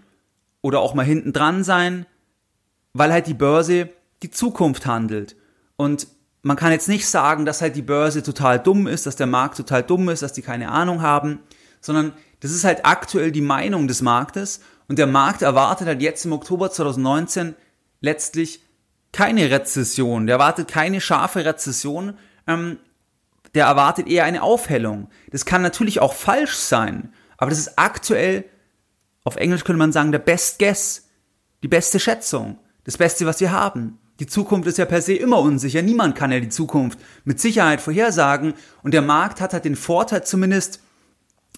oder 0.62 0.80
auch 0.80 0.94
mal 0.94 1.06
hinten 1.06 1.34
dran 1.34 1.64
sein, 1.64 2.06
weil 2.94 3.12
halt 3.12 3.28
die 3.28 3.34
Börse 3.34 3.90
die 4.24 4.32
Zukunft 4.32 4.86
handelt. 4.86 5.36
Und 5.76 6.08
man 6.44 6.58
kann 6.58 6.72
jetzt 6.72 6.88
nicht 6.88 7.08
sagen, 7.08 7.46
dass 7.46 7.62
halt 7.62 7.76
die 7.76 7.82
Börse 7.82 8.24
total 8.24 8.60
dumm 8.60 8.88
ist, 8.88 9.06
dass 9.06 9.16
der 9.16 9.28
Markt 9.28 9.58
total 9.58 9.84
dumm 9.84 10.10
ist, 10.10 10.24
dass 10.24 10.34
die 10.34 10.42
keine 10.42 10.70
Ahnung 10.70 11.02
haben, 11.02 11.40
sondern 11.82 12.14
das 12.40 12.52
ist 12.52 12.64
halt 12.64 12.86
aktuell 12.86 13.32
die 13.32 13.42
Meinung 13.42 13.88
des 13.88 14.02
Marktes 14.02 14.62
und 14.92 15.00
der 15.00 15.08
Markt 15.08 15.42
erwartet 15.42 15.88
halt 15.88 16.02
jetzt 16.02 16.26
im 16.26 16.34
Oktober 16.34 16.70
2019 16.70 17.56
letztlich 18.02 18.62
keine 19.14 19.50
Rezession, 19.50 20.28
der 20.28 20.34
erwartet 20.34 20.68
keine 20.68 21.00
scharfe 21.00 21.46
Rezession, 21.46 22.18
ähm, 22.46 22.78
der 23.56 23.68
erwartet 23.68 24.10
eher 24.10 24.26
eine 24.26 24.44
Aufhellung. 24.44 25.08
Das 25.32 25.46
kann 25.46 25.62
natürlich 25.62 26.02
auch 26.02 26.12
falsch 26.12 26.56
sein, 26.56 27.14
aber 27.38 27.52
das 27.52 27.60
ist 27.60 27.80
aktuell, 27.80 28.44
auf 29.24 29.38
Englisch 29.38 29.64
könnte 29.64 29.80
man 29.80 29.94
sagen, 29.94 30.12
der 30.12 30.20
Best 30.20 30.60
Guess, 30.60 31.08
die 31.64 31.70
beste 31.70 31.98
Schätzung, 31.98 32.60
das 32.84 32.98
Beste, 32.98 33.26
was 33.26 33.40
wir 33.40 33.54
haben. 33.54 33.98
Die 34.20 34.28
Zukunft 34.28 34.68
ist 34.68 34.78
ja 34.78 34.84
per 34.84 35.02
se 35.02 35.14
immer 35.14 35.40
unsicher. 35.40 35.82
Niemand 35.82 36.18
kann 36.18 36.34
ja 36.34 36.42
die 36.42 36.50
Zukunft 36.50 37.00
mit 37.24 37.40
Sicherheit 37.40 37.80
vorhersagen. 37.80 38.56
Und 38.84 38.94
der 38.94 39.02
Markt 39.02 39.40
hat 39.40 39.54
halt 39.54 39.64
den 39.64 39.78
Vorteil 39.78 40.26
zumindest, 40.26 40.82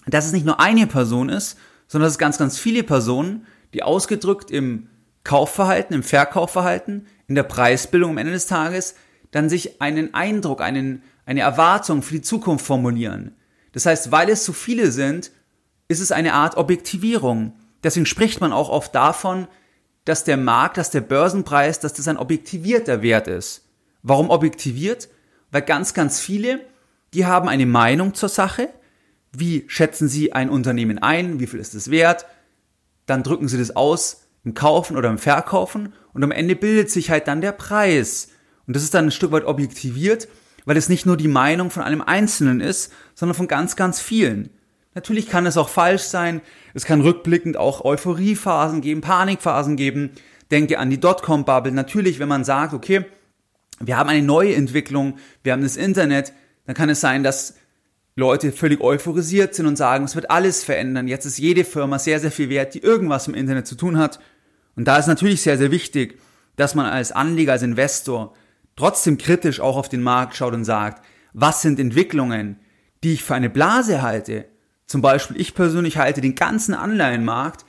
dass 0.06 0.24
es 0.24 0.32
nicht 0.32 0.46
nur 0.46 0.60
eine 0.60 0.86
Person 0.86 1.30
ist, 1.30 1.58
sondern 1.86 2.06
dass 2.06 2.14
es 2.14 2.18
ganz, 2.18 2.38
ganz 2.38 2.58
viele 2.58 2.82
Personen, 2.82 3.46
die 3.72 3.82
ausgedrückt 3.82 4.50
im 4.50 4.88
Kaufverhalten, 5.24 5.94
im 5.94 6.02
Verkaufverhalten, 6.02 7.06
in 7.26 7.34
der 7.34 7.42
Preisbildung 7.42 8.10
am 8.10 8.18
Ende 8.18 8.32
des 8.32 8.46
Tages, 8.46 8.94
dann 9.30 9.48
sich 9.48 9.80
einen 9.80 10.14
Eindruck, 10.14 10.60
einen, 10.60 11.02
eine 11.26 11.40
Erwartung 11.40 12.02
für 12.02 12.14
die 12.14 12.22
Zukunft 12.22 12.64
formulieren. 12.66 13.34
Das 13.72 13.86
heißt, 13.86 14.12
weil 14.12 14.28
es 14.28 14.44
so 14.44 14.52
viele 14.52 14.92
sind, 14.92 15.32
ist 15.88 16.00
es 16.00 16.12
eine 16.12 16.34
Art 16.34 16.56
Objektivierung. 16.56 17.54
Deswegen 17.82 18.06
spricht 18.06 18.40
man 18.40 18.52
auch 18.52 18.68
oft 18.68 18.94
davon, 18.94 19.48
dass 20.04 20.24
der 20.24 20.36
Markt, 20.36 20.76
dass 20.76 20.90
der 20.90 21.00
Börsenpreis, 21.00 21.80
dass 21.80 21.94
das 21.94 22.08
ein 22.08 22.16
objektivierter 22.16 23.02
Wert 23.02 23.26
ist. 23.26 23.66
Warum 24.02 24.30
objektiviert? 24.30 25.08
Weil 25.50 25.62
ganz, 25.62 25.94
ganz 25.94 26.20
viele, 26.20 26.60
die 27.14 27.26
haben 27.26 27.48
eine 27.48 27.66
Meinung 27.66 28.14
zur 28.14 28.28
Sache. 28.28 28.68
Wie 29.38 29.64
schätzen 29.68 30.08
sie 30.08 30.32
ein 30.32 30.50
Unternehmen 30.50 30.98
ein? 30.98 31.40
Wie 31.40 31.46
viel 31.46 31.60
ist 31.60 31.74
es 31.74 31.90
wert? 31.90 32.26
Dann 33.06 33.22
drücken 33.22 33.48
sie 33.48 33.58
das 33.58 33.74
aus 33.76 34.28
im 34.44 34.54
Kaufen 34.54 34.96
oder 34.96 35.10
im 35.10 35.18
Verkaufen 35.18 35.92
und 36.12 36.22
am 36.22 36.30
Ende 36.30 36.56
bildet 36.56 36.90
sich 36.90 37.10
halt 37.10 37.28
dann 37.28 37.40
der 37.40 37.52
Preis. 37.52 38.28
Und 38.66 38.76
das 38.76 38.82
ist 38.82 38.94
dann 38.94 39.06
ein 39.06 39.10
Stück 39.10 39.32
weit 39.32 39.44
objektiviert, 39.44 40.28
weil 40.64 40.76
es 40.76 40.88
nicht 40.88 41.06
nur 41.06 41.16
die 41.16 41.28
Meinung 41.28 41.70
von 41.70 41.82
einem 41.82 42.00
Einzelnen 42.00 42.60
ist, 42.60 42.92
sondern 43.14 43.34
von 43.34 43.48
ganz, 43.48 43.76
ganz 43.76 44.00
vielen. 44.00 44.50
Natürlich 44.94 45.28
kann 45.28 45.46
es 45.46 45.56
auch 45.56 45.68
falsch 45.68 46.02
sein. 46.02 46.40
Es 46.72 46.84
kann 46.84 47.00
rückblickend 47.00 47.56
auch 47.56 47.84
Euphoriephasen 47.84 48.80
geben, 48.80 49.00
Panikphasen 49.00 49.76
geben. 49.76 50.10
Denke 50.50 50.78
an 50.78 50.90
die 50.90 51.00
Dotcom-Bubble. 51.00 51.72
Natürlich, 51.72 52.18
wenn 52.18 52.28
man 52.28 52.44
sagt, 52.44 52.74
okay, 52.74 53.04
wir 53.80 53.96
haben 53.96 54.08
eine 54.08 54.22
neue 54.22 54.54
Entwicklung, 54.54 55.18
wir 55.42 55.52
haben 55.52 55.62
das 55.62 55.76
Internet, 55.76 56.32
dann 56.66 56.76
kann 56.76 56.88
es 56.88 57.00
sein, 57.00 57.24
dass 57.24 57.54
Leute 58.16 58.52
völlig 58.52 58.80
euphorisiert 58.80 59.54
sind 59.54 59.66
und 59.66 59.76
sagen, 59.76 60.04
es 60.04 60.14
wird 60.14 60.30
alles 60.30 60.62
verändern. 60.62 61.08
Jetzt 61.08 61.24
ist 61.24 61.38
jede 61.38 61.64
Firma 61.64 61.98
sehr, 61.98 62.20
sehr 62.20 62.30
viel 62.30 62.48
wert, 62.48 62.74
die 62.74 62.82
irgendwas 62.82 63.26
im 63.26 63.34
Internet 63.34 63.66
zu 63.66 63.74
tun 63.74 63.98
hat. 63.98 64.20
Und 64.76 64.86
da 64.86 64.98
ist 64.98 65.08
natürlich 65.08 65.42
sehr, 65.42 65.58
sehr 65.58 65.70
wichtig, 65.70 66.20
dass 66.56 66.74
man 66.74 66.86
als 66.86 67.12
Anleger, 67.12 67.52
als 67.52 67.62
Investor 67.62 68.34
trotzdem 68.76 69.18
kritisch 69.18 69.60
auch 69.60 69.76
auf 69.76 69.88
den 69.88 70.02
Markt 70.02 70.36
schaut 70.36 70.54
und 70.54 70.64
sagt, 70.64 71.04
was 71.32 71.62
sind 71.62 71.80
Entwicklungen, 71.80 72.60
die 73.02 73.14
ich 73.14 73.24
für 73.24 73.34
eine 73.34 73.50
Blase 73.50 74.02
halte, 74.02 74.46
zum 74.86 75.00
Beispiel, 75.00 75.40
ich 75.40 75.54
persönlich 75.54 75.96
halte 75.96 76.20
den 76.20 76.34
ganzen 76.34 76.74
Anleihenmarkt, 76.74 77.64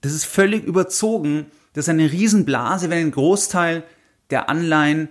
das 0.00 0.12
ist 0.12 0.24
völlig 0.24 0.64
überzogen. 0.64 1.46
Das 1.72 1.84
ist 1.84 1.90
eine 1.90 2.10
Riesenblase, 2.10 2.90
wenn 2.90 2.98
ein 2.98 3.10
Großteil 3.10 3.84
der 4.30 4.48
Anleihen, 4.48 5.08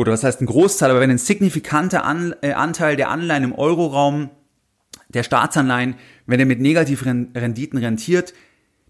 oder 0.00 0.12
was 0.12 0.24
heißt 0.24 0.40
ein 0.40 0.46
Großteil, 0.46 0.90
aber 0.90 1.00
wenn 1.00 1.10
ein 1.10 1.18
signifikanter 1.18 2.04
An 2.04 2.34
äh, 2.40 2.52
Anteil 2.52 2.96
der 2.96 3.10
Anleihen 3.10 3.44
im 3.44 3.54
Euroraum, 3.54 4.30
der 5.08 5.22
Staatsanleihen, 5.22 5.96
wenn 6.24 6.40
er 6.40 6.46
mit 6.46 6.58
negativen 6.58 7.32
Renditen 7.34 7.78
rentiert, 7.78 8.32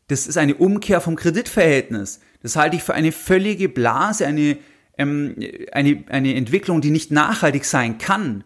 das 0.06 0.28
ist 0.28 0.38
eine 0.38 0.54
Umkehr 0.54 1.00
vom 1.00 1.16
Kreditverhältnis. 1.16 2.20
Das 2.42 2.54
halte 2.54 2.76
ich 2.76 2.84
für 2.84 2.94
eine 2.94 3.10
völlige 3.10 3.68
Blase, 3.68 4.24
eine, 4.24 4.56
ähm, 4.98 5.34
eine, 5.72 6.04
eine 6.08 6.36
Entwicklung, 6.36 6.80
die 6.80 6.90
nicht 6.90 7.10
nachhaltig 7.10 7.64
sein 7.64 7.98
kann. 7.98 8.44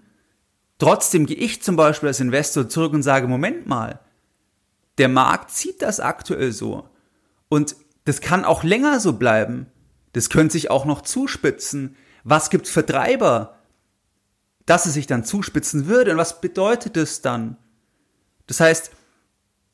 Trotzdem 0.79 1.27
gehe 1.27 1.37
ich 1.37 1.63
zum 1.63 1.77
Beispiel 1.77 2.09
als 2.09 2.21
Investor 2.21 2.71
zurück 2.71 2.95
und 2.95 3.03
sage, 3.03 3.29
Moment 3.29 3.67
mal, 3.67 4.01
der 4.97 5.09
Markt 5.09 5.51
zieht 5.51 5.83
das 5.83 6.01
aktuell 6.01 6.53
so. 6.53 6.89
Und 7.51 7.77
das 8.07 8.23
kann 8.23 8.47
auch 8.47 8.65
länger 8.65 9.01
so 9.01 9.13
bleiben. 9.13 9.67
Das 10.15 10.31
könnte 10.31 10.53
sich 10.53 10.71
auch 10.71 10.87
noch 10.87 11.03
zuspitzen. 11.03 11.97
Was 12.25 12.51
gibt's 12.51 12.71
für 12.71 12.85
Treiber, 12.85 13.57
dass 14.67 14.87
es 14.87 14.95
sich 14.95 15.07
dann 15.07 15.25
zuspitzen 15.25 15.87
würde? 15.87 16.13
Und 16.13 16.17
was 16.17 16.41
bedeutet 16.41 16.97
das 16.97 17.21
dann? 17.21 17.57
Das 18.47 18.61
heißt, 18.61 18.91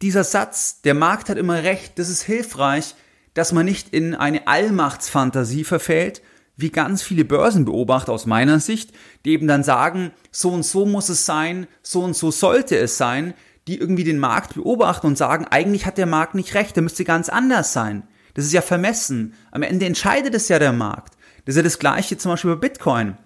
dieser 0.02 0.25
Satz, 0.25 0.83
der 0.83 0.95
Markt 0.95 1.28
hat 1.28 1.38
immer 1.38 1.62
recht, 1.62 1.99
das 1.99 2.09
ist 2.09 2.23
hilfreich, 2.23 2.95
dass 3.35 3.52
man 3.52 3.66
nicht 3.66 3.90
in 3.92 4.14
eine 4.14 4.47
Allmachtsfantasie 4.47 5.64
verfällt, 5.64 6.23
wie 6.57 6.71
ganz 6.71 7.02
viele 7.02 7.25
Börsenbeobachter 7.25 8.12
aus 8.12 8.26
meiner 8.26 8.61
Sicht, 8.61 8.92
die 9.25 9.30
eben 9.30 9.47
dann 9.47 9.62
sagen, 9.62 10.12
so 10.30 10.50
und 10.50 10.64
so 10.64 10.85
muss 10.85 11.09
es 11.09 11.26
sein, 11.26 11.66
so 11.83 12.02
und 12.02 12.16
so 12.16 12.30
sollte 12.30 12.76
es 12.76 12.99
sein, 12.99 13.35
die 13.66 13.78
irgendwie 13.78 14.04
den 14.04 14.19
Markt 14.19 14.54
beobachten 14.54 15.07
und 15.07 15.16
sagen, 15.16 15.47
eigentlich 15.47 15.87
hat 15.87 15.99
der 15.99 16.07
Markt 16.07 16.35
nicht 16.35 16.54
recht, 16.54 16.76
der 16.76 16.83
müsste 16.83 17.04
ganz 17.04 17.28
anders 17.28 17.73
sein. 17.73 18.02
Das 18.35 18.45
ist 18.45 18.52
ja 18.52 18.62
vermessen. 18.62 19.35
Am 19.50 19.62
Ende 19.62 19.87
entscheidet 19.87 20.35
es 20.35 20.49
ja 20.49 20.59
der 20.59 20.73
Markt. 20.73 21.14
Das 21.44 21.54
ist 21.54 21.56
ja 21.56 21.62
das 21.62 21.78
gleiche 21.78 22.18
zum 22.18 22.32
Beispiel 22.32 22.54
bei 22.54 22.68
Bitcoin. 22.68 23.16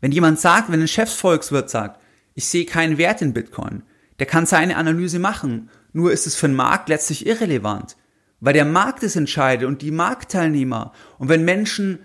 Wenn 0.00 0.12
jemand 0.12 0.38
sagt, 0.38 0.70
wenn 0.70 0.80
ein 0.80 0.88
Chefsvolkswirt 0.88 1.70
sagt, 1.70 2.00
ich 2.34 2.46
sehe 2.46 2.66
keinen 2.66 2.98
Wert 2.98 3.22
in 3.22 3.32
Bitcoin, 3.32 3.82
der 4.18 4.26
kann 4.26 4.46
seine 4.46 4.76
Analyse 4.76 5.18
machen, 5.18 5.70
nur 5.92 6.12
ist 6.12 6.26
es 6.26 6.34
für 6.34 6.48
den 6.48 6.56
Markt 6.56 6.88
letztlich 6.88 7.26
irrelevant, 7.26 7.96
weil 8.40 8.52
der 8.52 8.64
Markt 8.64 9.02
es 9.02 9.16
entscheidet 9.16 9.66
und 9.66 9.82
die 9.82 9.90
Marktteilnehmer. 9.90 10.92
Und 11.18 11.28
wenn 11.28 11.44
Menschen 11.44 12.00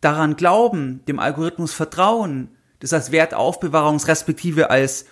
daran 0.00 0.36
glauben, 0.36 1.04
dem 1.06 1.18
Algorithmus 1.18 1.74
vertrauen, 1.74 2.48
das 2.80 2.92
als 2.92 3.12
Wertaufbewahrungs- 3.12 4.08
respektive 4.08 4.70
als 4.70 5.06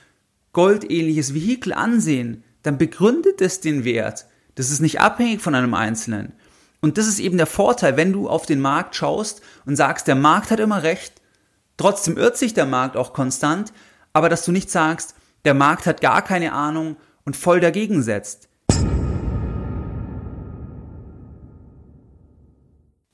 goldähnliches 0.53 1.35
Vehikel 1.35 1.73
ansehen, 1.73 2.45
dann 2.63 2.79
begründet 2.79 3.41
es 3.41 3.61
den 3.61 3.85
Wert. 3.85 4.27
Das 4.55 4.71
ist 4.71 4.81
nicht 4.81 5.01
abhängig 5.01 5.41
von 5.41 5.55
einem 5.55 5.75
Einzelnen. 5.75 6.35
Und 6.85 6.99
das 6.99 7.07
ist 7.07 7.21
eben 7.21 7.37
der 7.37 7.47
Vorteil, 7.47 7.97
wenn 7.97 8.13
du 8.13 8.29
auf 8.29 8.45
den 8.45 8.61
Markt 8.61 8.97
schaust 8.97 9.41
und 9.65 9.77
sagst, 9.77 10.09
der 10.09 10.17
Markt 10.17 10.51
hat 10.51 10.59
immer 10.59 10.83
recht, 10.83 11.23
trotzdem 11.77 12.17
irrt 12.17 12.37
sich 12.37 12.55
der 12.55 12.67
Markt 12.67 12.97
auch 12.97 13.13
konstant, 13.13 13.73
aber 14.13 14.29
dass 14.29 14.45
du 14.45 14.51
nicht 14.51 14.69
sagst, 14.69 15.15
der 15.45 15.55
Markt 15.55 15.87
hat 15.87 16.01
gar 16.01 16.23
keine 16.23 16.53
Ahnung 16.53 16.97
und 17.25 17.37
voll 17.37 17.61
dagegen 17.61 18.03
setzt. 18.03 18.49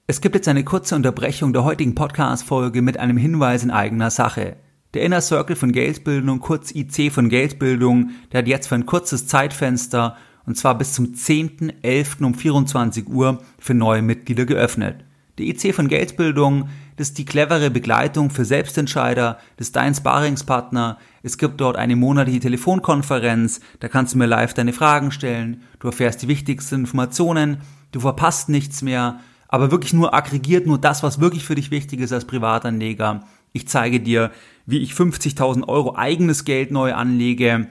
Es 0.06 0.22
gibt 0.22 0.34
jetzt 0.34 0.48
eine 0.48 0.64
kurze 0.64 0.94
Unterbrechung 0.94 1.52
der 1.52 1.64
heutigen 1.64 1.94
Podcast-Folge 1.94 2.80
mit 2.80 2.96
einem 2.96 3.18
Hinweis 3.18 3.62
in 3.62 3.70
eigener 3.70 4.10
Sache. 4.10 4.56
Der 4.94 5.02
Inner 5.02 5.20
Circle 5.20 5.56
von 5.56 5.72
Geldbildung, 5.72 6.40
kurz 6.40 6.74
IC 6.74 7.12
von 7.12 7.28
Geldbildung, 7.28 8.12
der 8.32 8.38
hat 8.38 8.48
jetzt 8.48 8.68
für 8.68 8.76
ein 8.76 8.86
kurzes 8.86 9.26
Zeitfenster, 9.26 10.16
und 10.48 10.56
zwar 10.56 10.78
bis 10.78 10.94
zum 10.94 11.12
10.11. 11.12 12.24
um 12.24 12.32
24 12.32 13.06
Uhr, 13.06 13.38
für 13.58 13.74
neue 13.74 14.00
Mitglieder 14.00 14.46
geöffnet. 14.46 15.04
Der 15.36 15.44
IC 15.44 15.74
von 15.74 15.88
Geldbildung, 15.88 16.70
das 16.96 17.08
ist 17.08 17.18
die 17.18 17.26
clevere 17.26 17.70
Begleitung 17.70 18.30
für 18.30 18.46
Selbstentscheider, 18.46 19.36
das 19.58 19.66
ist 19.66 19.76
dein 19.76 19.94
Sparingspartner. 19.94 20.96
Es 21.22 21.36
gibt 21.36 21.60
dort 21.60 21.76
eine 21.76 21.96
monatliche 21.96 22.40
Telefonkonferenz, 22.40 23.60
da 23.80 23.88
kannst 23.88 24.14
du 24.14 24.18
mir 24.18 24.24
live 24.24 24.54
deine 24.54 24.72
Fragen 24.72 25.10
stellen, 25.10 25.64
du 25.80 25.88
erfährst 25.88 26.22
die 26.22 26.28
wichtigsten 26.28 26.76
Informationen, 26.76 27.58
du 27.92 28.00
verpasst 28.00 28.48
nichts 28.48 28.80
mehr, 28.80 29.20
aber 29.48 29.70
wirklich 29.70 29.92
nur 29.92 30.14
aggregiert, 30.14 30.66
nur 30.66 30.78
das, 30.78 31.02
was 31.02 31.20
wirklich 31.20 31.44
für 31.44 31.56
dich 31.56 31.70
wichtig 31.70 32.00
ist 32.00 32.12
als 32.14 32.24
Privatanleger. 32.24 33.22
Ich 33.52 33.68
zeige 33.68 34.00
dir, 34.00 34.30
wie 34.64 34.78
ich 34.78 34.92
50.000 34.92 35.68
Euro 35.68 35.94
eigenes 35.94 36.46
Geld 36.46 36.70
neu 36.70 36.94
anlege. 36.94 37.68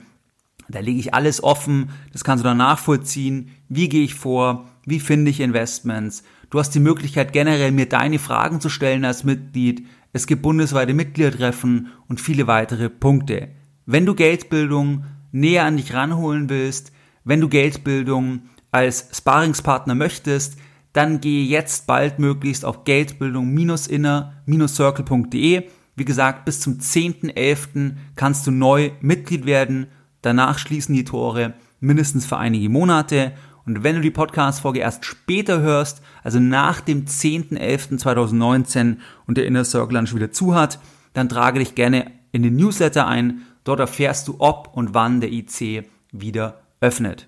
Da 0.68 0.80
lege 0.80 1.00
ich 1.00 1.14
alles 1.14 1.42
offen, 1.42 1.90
das 2.12 2.24
kannst 2.24 2.44
du 2.44 2.48
dann 2.48 2.58
nachvollziehen. 2.58 3.50
Wie 3.68 3.88
gehe 3.88 4.04
ich 4.04 4.14
vor? 4.14 4.68
Wie 4.84 5.00
finde 5.00 5.30
ich 5.30 5.40
Investments? 5.40 6.22
Du 6.50 6.58
hast 6.58 6.74
die 6.74 6.80
Möglichkeit, 6.80 7.32
generell 7.32 7.72
mir 7.72 7.88
deine 7.88 8.18
Fragen 8.18 8.60
zu 8.60 8.68
stellen 8.68 9.04
als 9.04 9.24
Mitglied. 9.24 9.86
Es 10.12 10.26
gibt 10.26 10.42
bundesweite 10.42 10.94
Mitgliedertreffen 10.94 11.88
und 12.08 12.20
viele 12.20 12.46
weitere 12.46 12.90
Punkte. 12.90 13.48
Wenn 13.86 14.06
du 14.06 14.14
Geldbildung 14.14 15.04
näher 15.32 15.64
an 15.64 15.76
dich 15.76 15.94
ranholen 15.94 16.48
willst, 16.48 16.92
wenn 17.24 17.40
du 17.40 17.48
Geldbildung 17.48 18.42
als 18.70 19.08
Sparingspartner 19.12 19.94
möchtest, 19.94 20.58
dann 20.92 21.20
gehe 21.20 21.44
jetzt 21.44 21.86
baldmöglichst 21.86 22.64
auf 22.64 22.82
geldbildung-inner-circle.de. 22.84 25.68
Wie 25.96 26.04
gesagt, 26.04 26.44
bis 26.44 26.60
zum 26.60 26.78
10.11. 26.78 27.94
kannst 28.16 28.46
du 28.46 28.50
neu 28.50 28.90
Mitglied 29.00 29.46
werden. 29.46 29.86
Danach 30.22 30.58
schließen 30.58 30.94
die 30.94 31.04
Tore 31.04 31.54
mindestens 31.80 32.26
für 32.26 32.38
einige 32.38 32.68
Monate. 32.68 33.32
Und 33.64 33.84
wenn 33.84 33.94
du 33.96 34.00
die 34.00 34.10
Podcast-Folge 34.10 34.80
erst 34.80 35.04
später 35.04 35.60
hörst, 35.60 36.02
also 36.22 36.40
nach 36.40 36.80
dem 36.80 37.04
10.11.2019 37.04 38.96
und 39.26 39.38
der 39.38 39.46
Inner 39.46 39.64
Circle 39.64 39.94
dann 39.94 40.06
schon 40.06 40.18
wieder 40.18 40.32
zu 40.32 40.54
hat, 40.54 40.80
dann 41.12 41.28
trage 41.28 41.58
dich 41.60 41.74
gerne 41.74 42.10
in 42.32 42.42
den 42.42 42.56
Newsletter 42.56 43.06
ein. 43.06 43.42
Dort 43.64 43.80
erfährst 43.80 44.26
du, 44.28 44.36
ob 44.38 44.70
und 44.74 44.94
wann 44.94 45.20
der 45.20 45.30
IC 45.30 45.84
wieder 46.10 46.62
öffnet. 46.80 47.26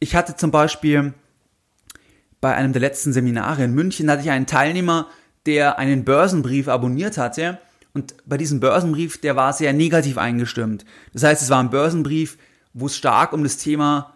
Ich 0.00 0.16
hatte 0.16 0.34
zum 0.34 0.50
Beispiel 0.50 1.14
bei 2.40 2.56
einem 2.56 2.72
der 2.72 2.80
letzten 2.80 3.12
Seminare 3.12 3.62
in 3.62 3.72
München, 3.72 4.10
hatte 4.10 4.22
ich 4.22 4.30
einen 4.30 4.46
Teilnehmer, 4.46 5.06
der 5.46 5.78
einen 5.78 6.04
Börsenbrief 6.04 6.66
abonniert 6.66 7.18
hatte. 7.18 7.58
Und 7.94 8.14
bei 8.26 8.38
diesem 8.38 8.60
Börsenbrief, 8.60 9.20
der 9.20 9.36
war 9.36 9.52
sehr 9.52 9.72
negativ 9.72 10.16
eingestimmt. 10.18 10.84
Das 11.12 11.22
heißt, 11.22 11.42
es 11.42 11.50
war 11.50 11.60
ein 11.60 11.70
Börsenbrief, 11.70 12.38
wo 12.72 12.86
es 12.86 12.96
stark 12.96 13.32
um 13.32 13.42
das 13.42 13.58
Thema 13.58 14.14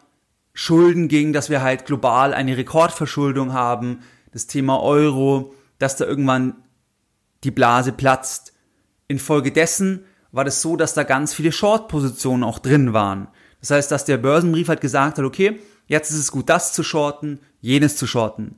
Schulden 0.55 1.09
ging, 1.09 1.35
dass 1.35 1.51
wir 1.51 1.61
halt 1.61 1.85
global 1.85 2.33
eine 2.33 2.57
Rekordverschuldung 2.57 3.53
haben, 3.53 4.01
das 4.33 4.47
Thema 4.47 4.83
Euro, 4.83 5.55
dass 5.79 5.97
da 5.97 6.07
irgendwann 6.07 6.55
die 7.45 7.51
Blase 7.51 7.93
platzt. 7.93 8.55
Infolgedessen 9.09 10.05
war 10.33 10.45
das 10.45 10.63
so, 10.63 10.77
dass 10.77 10.95
da 10.95 11.03
ganz 11.03 11.35
viele 11.35 11.53
Short-Positionen 11.53 12.45
auch 12.45 12.59
drin 12.59 12.95
waren. 12.95 13.29
Das 13.61 13.71
heißt, 13.71 13.91
dass 13.91 14.05
der 14.07 14.17
Börsenbrief 14.17 14.69
halt 14.69 14.81
gesagt 14.81 15.19
hat, 15.19 15.25
okay, 15.25 15.61
jetzt 15.87 16.11
ist 16.11 16.19
es 16.19 16.33
gut, 16.33 16.49
das 16.49 16.73
zu 16.73 16.83
shorten, 16.83 17.41
jenes 17.61 17.97
zu 17.97 18.07
shorten. 18.07 18.57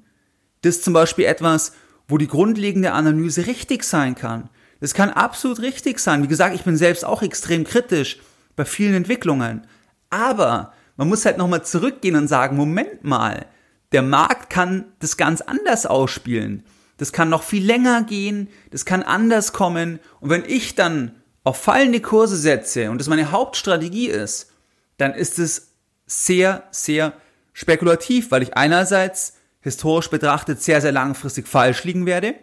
Das 0.63 0.77
ist 0.77 0.85
zum 0.85 0.93
Beispiel 0.93 1.25
etwas, 1.25 1.73
wo 2.07 2.19
die 2.19 2.29
grundlegende 2.29 2.93
Analyse 2.93 3.47
richtig 3.47 3.85
sein 3.85 4.15
kann. 4.15 4.49
Das 4.81 4.95
kann 4.95 5.11
absolut 5.11 5.61
richtig 5.61 5.99
sein. 5.99 6.23
Wie 6.23 6.29
gesagt, 6.29 6.55
ich 6.55 6.63
bin 6.63 6.77
selbst 6.77 7.05
auch 7.05 7.23
extrem 7.23 7.65
kritisch 7.65 8.19
bei 8.57 8.65
vielen 8.65 8.95
Entwicklungen. 8.95 9.67
Aber 10.11 10.73
man 10.97 11.09
muss 11.09 11.25
halt 11.25 11.39
nochmal 11.39 11.65
zurückgehen 11.65 12.17
und 12.17 12.29
sagen, 12.29 12.57
Moment 12.57 13.05
mal, 13.05 13.47
der 13.93 14.03
Markt 14.03 14.51
kann 14.51 14.85
das 15.01 15.17
ganz 15.17 15.41
anders 15.41 15.87
ausspielen. 15.87 16.65
Das 16.97 17.13
kann 17.13 17.29
noch 17.29 17.43
viel 17.43 17.65
länger 17.65 18.03
gehen, 18.03 18.49
das 18.71 18.85
kann 18.85 19.03
anders 19.03 19.53
kommen. 19.53 20.01
Und 20.21 20.31
wenn 20.31 20.45
ich 20.45 20.75
dann 20.75 21.15
auf 21.45 21.63
fallende 21.63 22.01
Kurse 22.01 22.37
setze 22.37 22.91
und 22.91 22.99
das 23.01 23.09
meine 23.09 23.31
Hauptstrategie 23.31 24.09
ist, 24.09 24.51
dann 24.97 25.15
ist 25.15 25.39
es 25.39 25.75
sehr, 26.07 26.65
sehr 26.71 27.13
spekulativ, 27.53 28.31
weil 28.31 28.43
ich 28.43 28.57
einerseits 28.57 29.35
historisch 29.61 30.11
betrachtet 30.11 30.63
sehr, 30.63 30.81
sehr 30.81 30.93
langfristig 30.93 31.47
falsch 31.47 31.85
liegen 31.85 32.07
werde 32.07 32.35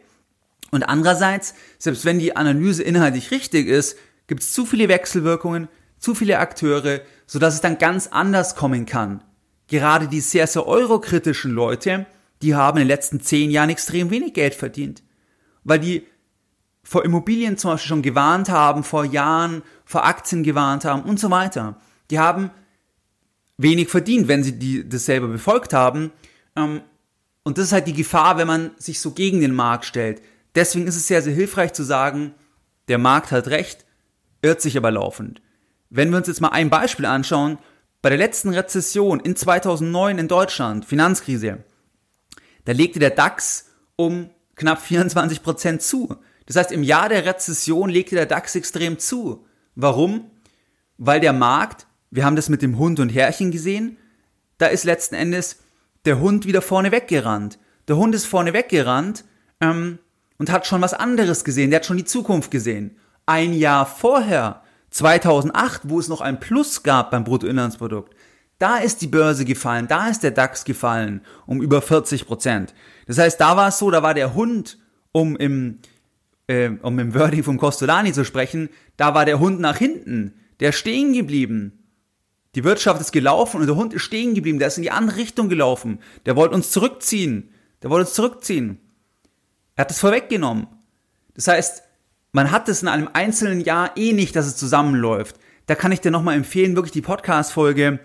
und 0.75 0.83
andererseits, 0.83 1.55
selbst 1.79 2.05
wenn 2.05 2.19
die 2.19 2.35
Analyse 2.35 2.83
inhaltlich 2.83 3.31
richtig 3.31 3.67
ist, 3.67 3.97
gibt 4.27 4.43
es 4.43 4.53
zu 4.53 4.65
viele 4.65 4.89
Wechselwirkungen, 4.89 5.67
zu 5.99 6.13
viele 6.15 6.39
Akteure, 6.39 7.01
sodass 7.25 7.55
es 7.55 7.61
dann 7.61 7.77
ganz 7.77 8.07
anders 8.07 8.55
kommen 8.55 8.85
kann. 8.85 9.23
Gerade 9.67 10.07
die 10.07 10.19
sehr, 10.19 10.47
sehr 10.47 10.67
eurokritischen 10.67 11.51
Leute, 11.51 12.05
die 12.41 12.55
haben 12.55 12.77
in 12.77 12.83
den 12.83 12.89
letzten 12.89 13.21
zehn 13.21 13.49
Jahren 13.49 13.69
extrem 13.69 14.11
wenig 14.11 14.33
Geld 14.33 14.53
verdient. 14.53 15.01
Weil 15.63 15.79
die 15.79 16.05
vor 16.83 17.03
Immobilien 17.03 17.57
zum 17.57 17.71
Beispiel 17.71 17.87
schon 17.87 18.01
gewarnt 18.03 18.49
haben, 18.49 18.83
vor 18.83 19.05
Jahren 19.05 19.63
vor 19.85 20.05
Aktien 20.05 20.43
gewarnt 20.43 20.85
haben 20.85 21.01
und 21.03 21.19
so 21.19 21.31
weiter. 21.31 21.79
Die 22.11 22.19
haben 22.19 22.51
wenig 23.57 23.89
verdient, 23.89 24.27
wenn 24.27 24.43
sie 24.43 24.59
die, 24.59 24.87
das 24.87 25.05
selber 25.05 25.27
befolgt 25.27 25.73
haben. 25.73 26.11
Ähm, 26.55 26.81
und 27.43 27.57
das 27.57 27.67
ist 27.67 27.71
halt 27.71 27.87
die 27.87 27.93
Gefahr, 27.93 28.37
wenn 28.37 28.47
man 28.47 28.71
sich 28.77 28.99
so 28.99 29.11
gegen 29.11 29.39
den 29.39 29.53
Markt 29.53 29.85
stellt. 29.85 30.21
Deswegen 30.55 30.87
ist 30.87 30.95
es 30.95 31.07
sehr, 31.07 31.21
sehr 31.21 31.33
hilfreich 31.33 31.73
zu 31.73 31.83
sagen, 31.83 32.33
der 32.87 32.97
Markt 32.97 33.31
hat 33.31 33.47
recht, 33.47 33.85
irrt 34.41 34.61
sich 34.61 34.77
aber 34.77 34.91
laufend. 34.91 35.41
Wenn 35.89 36.09
wir 36.09 36.17
uns 36.17 36.27
jetzt 36.27 36.41
mal 36.41 36.49
ein 36.49 36.69
Beispiel 36.69 37.05
anschauen, 37.05 37.57
bei 38.01 38.09
der 38.09 38.17
letzten 38.17 38.49
Rezession 38.49 39.19
in 39.19 39.35
2009 39.35 40.17
in 40.19 40.27
Deutschland, 40.27 40.85
Finanzkrise, 40.85 41.63
da 42.65 42.71
legte 42.71 42.99
der 42.99 43.09
DAX 43.09 43.71
um 43.95 44.29
knapp 44.55 44.81
24 44.81 45.43
Prozent 45.43 45.81
zu. 45.81 46.15
Das 46.45 46.55
heißt, 46.55 46.71
im 46.71 46.83
Jahr 46.83 47.09
der 47.09 47.25
Rezession 47.25 47.89
legte 47.89 48.15
der 48.15 48.25
DAX 48.25 48.55
extrem 48.55 48.99
zu. 48.99 49.45
Warum? 49.75 50.29
Weil 50.97 51.19
der 51.19 51.33
Markt, 51.33 51.87
wir 52.11 52.25
haben 52.25 52.35
das 52.35 52.49
mit 52.49 52.61
dem 52.61 52.77
Hund 52.77 52.99
und 52.99 53.09
Herrchen 53.09 53.51
gesehen, 53.51 53.97
da 54.57 54.67
ist 54.67 54.83
letzten 54.83 55.15
Endes 55.15 55.63
der 56.05 56.19
Hund 56.19 56.45
wieder 56.45 56.61
vorne 56.61 56.91
weggerannt. 56.91 57.59
Der 57.87 57.97
Hund 57.97 58.15
ist 58.15 58.25
vorne 58.25 58.53
weggerannt 58.53 59.25
ähm, 59.59 59.99
und 60.37 60.51
hat 60.51 60.67
schon 60.67 60.81
was 60.81 60.93
anderes 60.93 61.43
gesehen. 61.43 61.69
Der 61.69 61.79
hat 61.79 61.85
schon 61.85 61.97
die 61.97 62.05
Zukunft 62.05 62.51
gesehen. 62.51 62.97
Ein 63.25 63.53
Jahr 63.53 63.85
vorher, 63.85 64.61
2008, 64.91 65.81
wo 65.85 65.99
es 65.99 66.07
noch 66.07 66.21
ein 66.21 66.39
Plus 66.39 66.83
gab 66.83 67.11
beim 67.11 67.23
Bruttoinlandsprodukt, 67.23 68.15
da 68.59 68.77
ist 68.77 69.01
die 69.01 69.07
Börse 69.07 69.43
gefallen, 69.43 69.87
da 69.87 70.07
ist 70.07 70.23
der 70.23 70.31
DAX 70.31 70.63
gefallen 70.63 71.21
um 71.45 71.61
über 71.61 71.81
40 71.81 72.25
Prozent. 72.25 72.73
Das 73.05 73.17
heißt, 73.17 73.39
da 73.39 73.57
war 73.57 73.69
es 73.69 73.79
so, 73.79 73.91
da 73.91 74.01
war 74.01 74.13
der 74.13 74.33
Hund, 74.33 74.77
um 75.11 75.35
im, 75.35 75.79
äh, 76.47 76.69
um 76.81 76.97
im 76.99 77.13
Wording 77.13 77.43
vom 77.43 77.57
Costolani 77.57 78.13
zu 78.13 78.23
sprechen, 78.23 78.69
da 78.95 79.13
war 79.13 79.25
der 79.25 79.39
Hund 79.39 79.59
nach 79.59 79.77
hinten, 79.77 80.33
der 80.61 80.71
stehen 80.71 81.11
geblieben. 81.13 81.85
Die 82.55 82.63
Wirtschaft 82.63 83.01
ist 83.01 83.11
gelaufen 83.11 83.59
und 83.59 83.67
der 83.67 83.75
Hund 83.75 83.93
ist 83.93 84.03
stehen 84.03 84.33
geblieben, 84.33 84.59
der 84.59 84.69
ist 84.69 84.77
in 84.77 84.83
die 84.83 84.91
andere 84.91 85.17
Richtung 85.17 85.49
gelaufen. 85.49 85.99
Der 86.25 86.37
wollte 86.37 86.55
uns 86.55 86.71
zurückziehen. 86.71 87.49
Der 87.83 87.89
wollte 87.89 88.07
uns 88.07 88.15
zurückziehen. 88.15 88.79
Er 89.75 89.81
hat 89.81 89.91
es 89.91 89.99
vorweggenommen. 89.99 90.67
Das 91.33 91.47
heißt, 91.47 91.83
man 92.31 92.51
hat 92.51 92.69
es 92.69 92.81
in 92.81 92.87
einem 92.87 93.09
einzelnen 93.11 93.61
Jahr 93.61 93.95
eh 93.97 94.13
nicht, 94.13 94.35
dass 94.35 94.45
es 94.45 94.55
zusammenläuft. 94.55 95.37
Da 95.67 95.75
kann 95.75 95.91
ich 95.91 96.01
dir 96.01 96.11
nochmal 96.11 96.35
empfehlen, 96.35 96.75
wirklich 96.75 96.91
die 96.91 97.01
Podcast-Folge 97.01 97.99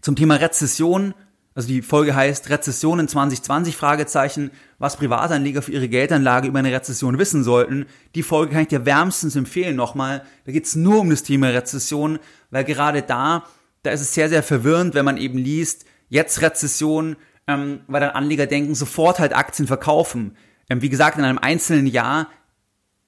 zum 0.00 0.16
Thema 0.16 0.36
Rezession. 0.36 1.14
Also 1.54 1.68
die 1.68 1.82
Folge 1.82 2.14
heißt 2.14 2.50
Rezession 2.50 2.98
in 2.98 3.08
2020 3.08 3.76
Fragezeichen, 3.76 4.50
was 4.78 4.96
Privatanleger 4.96 5.62
für 5.62 5.72
ihre 5.72 5.88
Geldanlage 5.88 6.48
über 6.48 6.58
eine 6.58 6.72
Rezession 6.72 7.18
wissen 7.18 7.44
sollten. 7.44 7.86
Die 8.14 8.24
Folge 8.24 8.52
kann 8.52 8.62
ich 8.62 8.68
dir 8.68 8.84
wärmstens 8.84 9.36
empfehlen 9.36 9.76
nochmal. 9.76 10.22
Da 10.44 10.52
geht's 10.52 10.74
nur 10.74 11.00
um 11.00 11.10
das 11.10 11.22
Thema 11.22 11.48
Rezession, 11.48 12.18
weil 12.50 12.64
gerade 12.64 13.02
da, 13.02 13.44
da 13.84 13.90
ist 13.90 14.00
es 14.00 14.14
sehr, 14.14 14.28
sehr 14.28 14.42
verwirrend, 14.42 14.94
wenn 14.94 15.04
man 15.04 15.16
eben 15.16 15.38
liest, 15.38 15.86
jetzt 16.08 16.42
Rezession, 16.42 17.16
ähm, 17.46 17.80
weil 17.86 18.00
dann 18.00 18.10
Anleger 18.10 18.46
denken, 18.46 18.74
sofort 18.74 19.18
halt 19.20 19.34
Aktien 19.34 19.68
verkaufen. 19.68 20.36
Ähm, 20.68 20.82
wie 20.82 20.88
gesagt, 20.88 21.18
in 21.18 21.24
einem 21.24 21.38
einzelnen 21.38 21.86
Jahr 21.86 22.28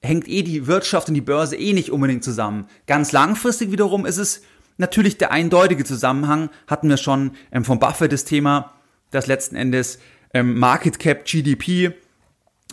hängt 0.01 0.27
eh 0.27 0.43
die 0.43 0.67
Wirtschaft 0.67 1.07
und 1.07 1.15
die 1.15 1.21
Börse 1.21 1.55
eh 1.55 1.73
nicht 1.73 1.91
unbedingt 1.91 2.23
zusammen. 2.23 2.67
Ganz 2.85 3.11
langfristig 3.11 3.71
wiederum 3.71 4.05
ist 4.05 4.17
es 4.17 4.41
natürlich 4.77 5.17
der 5.17 5.31
eindeutige 5.31 5.83
Zusammenhang, 5.83 6.49
hatten 6.67 6.89
wir 6.89 6.97
schon 6.97 7.31
ähm, 7.51 7.65
von 7.65 7.79
Buffett 7.79 8.11
das 8.11 8.25
Thema, 8.25 8.73
dass 9.11 9.27
letzten 9.27 9.55
Endes 9.55 9.99
ähm, 10.33 10.57
Market 10.57 10.99
Cap 10.99 11.25
GDP, 11.25 11.93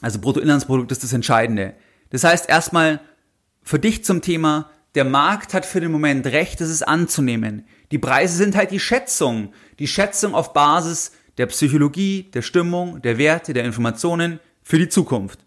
also 0.02 0.18
Bruttoinlandsprodukt, 0.18 0.92
ist 0.92 1.02
das 1.02 1.12
Entscheidende. 1.12 1.74
Das 2.10 2.24
heißt 2.24 2.48
erstmal 2.48 3.00
für 3.62 3.78
dich 3.78 4.04
zum 4.04 4.20
Thema, 4.20 4.70
der 4.94 5.04
Markt 5.04 5.54
hat 5.54 5.66
für 5.66 5.80
den 5.80 5.90
Moment 5.90 6.26
recht, 6.26 6.60
das 6.60 6.68
ist 6.68 6.86
anzunehmen. 6.86 7.66
Die 7.90 7.98
Preise 7.98 8.36
sind 8.36 8.54
halt 8.54 8.70
die 8.70 8.80
Schätzung. 8.80 9.52
Die 9.78 9.88
Schätzung 9.88 10.34
auf 10.34 10.52
Basis 10.52 11.12
der 11.38 11.46
Psychologie, 11.46 12.30
der 12.32 12.42
Stimmung, 12.42 13.02
der 13.02 13.18
Werte, 13.18 13.54
der 13.54 13.64
Informationen, 13.64 14.38
für 14.64 14.78
die 14.78 14.88
Zukunft. 14.88 15.44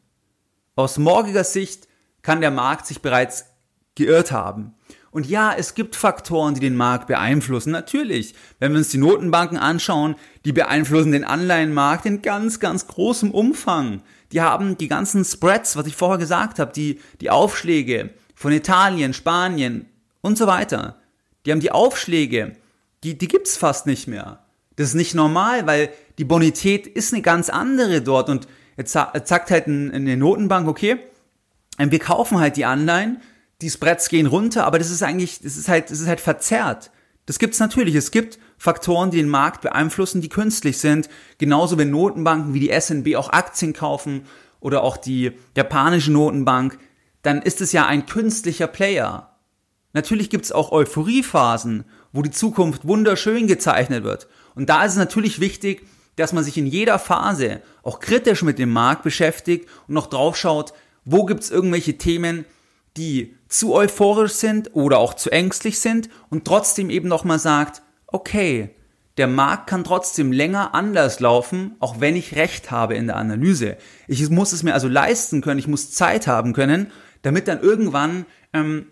Aus 0.76 0.98
morgiger 0.98 1.44
Sicht 1.44 1.88
kann 2.22 2.40
der 2.40 2.52
Markt 2.52 2.86
sich 2.88 3.02
bereits 3.02 3.46
geirrt 3.96 4.32
haben. 4.32 4.76
Und 5.10 5.26
ja, 5.26 5.54
es 5.58 5.74
gibt 5.74 5.96
Faktoren, 5.96 6.54
die 6.54 6.60
den 6.60 6.76
Markt 6.76 7.08
beeinflussen. 7.08 7.72
Natürlich, 7.72 8.36
wenn 8.60 8.72
wir 8.72 8.78
uns 8.78 8.90
die 8.90 9.00
Notenbanken 9.00 9.58
anschauen, 9.58 10.16
die 10.46 10.54
beeinflussen 10.54 11.12
den 11.12 11.24
Anleihenmarkt 11.24 12.06
in 12.06 12.22
ganz, 12.22 12.60
ganz 12.60 12.86
großem 12.86 13.32
Umfang. 13.32 14.04
Die 14.32 14.42
haben 14.42 14.78
die 14.78 14.88
ganzen 14.88 15.26
Spreads, 15.26 15.76
was 15.76 15.88
ich 15.88 15.96
vorher 15.96 16.20
gesagt 16.20 16.60
habe, 16.60 16.72
die, 16.72 17.00
die 17.22 17.32
Aufschläge 17.32 18.12
von 18.36 18.52
Italien, 18.52 19.14
Spanien 19.14 19.88
und 20.22 20.38
so 20.38 20.46
weiter. 20.46 21.02
Die 21.46 21.52
haben 21.52 21.62
die 21.62 21.72
Aufschläge, 21.72 22.56
die, 23.04 23.18
die 23.18 23.28
gibt's 23.28 23.58
fast 23.58 23.88
nicht 23.88 24.08
mehr. 24.08 24.44
Das 24.76 24.90
ist 24.90 24.96
nicht 24.96 25.16
normal, 25.16 25.66
weil 25.66 25.90
die 26.20 26.26
Bonität 26.26 26.86
ist 26.86 27.14
eine 27.14 27.24
ganz 27.24 27.50
andere 27.50 28.02
dort 28.02 28.30
und 28.30 28.48
Jetzt 28.78 28.94
sagt 28.94 29.52
halt 29.52 29.68
eine 29.68 30.18
Notenbank, 30.18 30.68
okay, 30.68 31.00
ähm, 31.80 31.92
wir 31.92 32.00
kaufen 32.00 32.40
halt 32.40 32.58
die 32.58 32.66
Anleihen, 32.66 33.22
die 33.62 33.70
Spreads 33.70 34.10
gehen 34.10 34.28
runter, 34.28 34.66
aber 34.66 34.78
das 34.78 34.92
ist 34.92 35.04
eigentlich, 35.04 35.42
das 35.42 35.58
ist 35.58 35.68
halt, 35.68 35.90
das 35.90 36.00
ist 36.00 36.08
halt 36.08 36.22
verzerrt. 36.22 36.92
Das 37.26 37.40
gibt's 37.40 37.60
natürlich. 37.60 37.96
Es 37.96 38.12
gibt 38.12 38.40
Faktoren, 38.58 39.12
die 39.12 39.18
den 39.18 39.30
Markt 39.30 39.62
beeinflussen, 39.62 40.22
die 40.22 40.30
künstlich 40.30 40.78
sind. 40.78 41.10
Genauso 41.40 41.78
wenn 41.78 41.90
Notenbanken 41.90 42.54
wie 42.54 42.60
die 42.60 42.80
SNB 42.80 43.16
auch 43.16 43.30
Aktien 43.30 43.74
kaufen 43.74 44.22
oder 44.60 44.84
auch 44.84 44.96
die 44.96 45.34
japanische 45.56 46.12
Notenbank, 46.12 46.80
dann 47.24 47.42
ist 47.42 47.62
es 47.62 47.74
ja 47.74 47.86
ein 47.86 48.06
künstlicher 48.06 48.68
Player. 48.68 49.36
Natürlich 49.92 50.30
gibt's 50.30 50.52
auch 50.52 50.72
Euphoriephasen, 50.72 51.86
wo 52.14 52.22
die 52.22 52.32
Zukunft 52.32 52.88
wunderschön 52.88 53.48
gezeichnet 53.48 54.04
wird. 54.04 54.28
Und 54.56 54.70
da 54.70 54.86
ist 54.86 54.94
es 54.94 54.98
natürlich 54.98 55.40
wichtig, 55.40 55.86
dass 56.18 56.34
man 56.34 56.44
sich 56.44 56.58
in 56.58 56.66
jeder 56.66 57.00
Phase 57.00 57.62
auch 57.84 58.00
kritisch 58.00 58.44
mit 58.44 58.60
dem 58.60 58.72
Markt 58.72 59.04
beschäftigt 59.04 59.70
und 59.88 59.94
noch 59.94 60.08
drauf 60.08 60.36
schaut, 60.36 60.74
wo 61.06 61.26
gibt's 61.26 61.50
irgendwelche 61.50 61.98
Themen, 61.98 62.44
die 62.98 63.36
zu 63.48 63.74
euphorisch 63.74 64.34
sind 64.34 64.72
oder 64.74 64.98
auch 64.98 65.14
zu 65.14 65.32
ängstlich 65.32 65.80
sind 65.80 66.10
und 66.30 66.44
trotzdem 66.44 66.90
eben 66.90 67.08
nochmal 67.08 67.40
sagt, 67.40 67.82
okay, 68.08 68.72
der 69.18 69.28
Markt 69.28 69.68
kann 69.68 69.84
trotzdem 69.84 70.32
länger 70.32 70.76
anders 70.76 71.20
laufen, 71.20 71.76
auch 71.80 72.00
wenn 72.00 72.16
ich 72.16 72.36
recht 72.36 72.72
habe 72.72 72.96
in 72.96 73.08
der 73.08 73.16
Analyse. 73.16 73.78
Ich 74.08 74.30
muss 74.30 74.52
es 74.52 74.64
mir 74.64 74.74
also 74.74 74.88
leisten 74.88 75.42
können, 75.42 75.60
ich 75.60 75.68
muss 75.68 75.92
Zeit 75.92 76.28
haben 76.28 76.54
können, 76.54 76.92
damit 77.22 77.48
dann 77.48 77.62
irgendwann 77.62 78.26
ähm, 78.54 78.88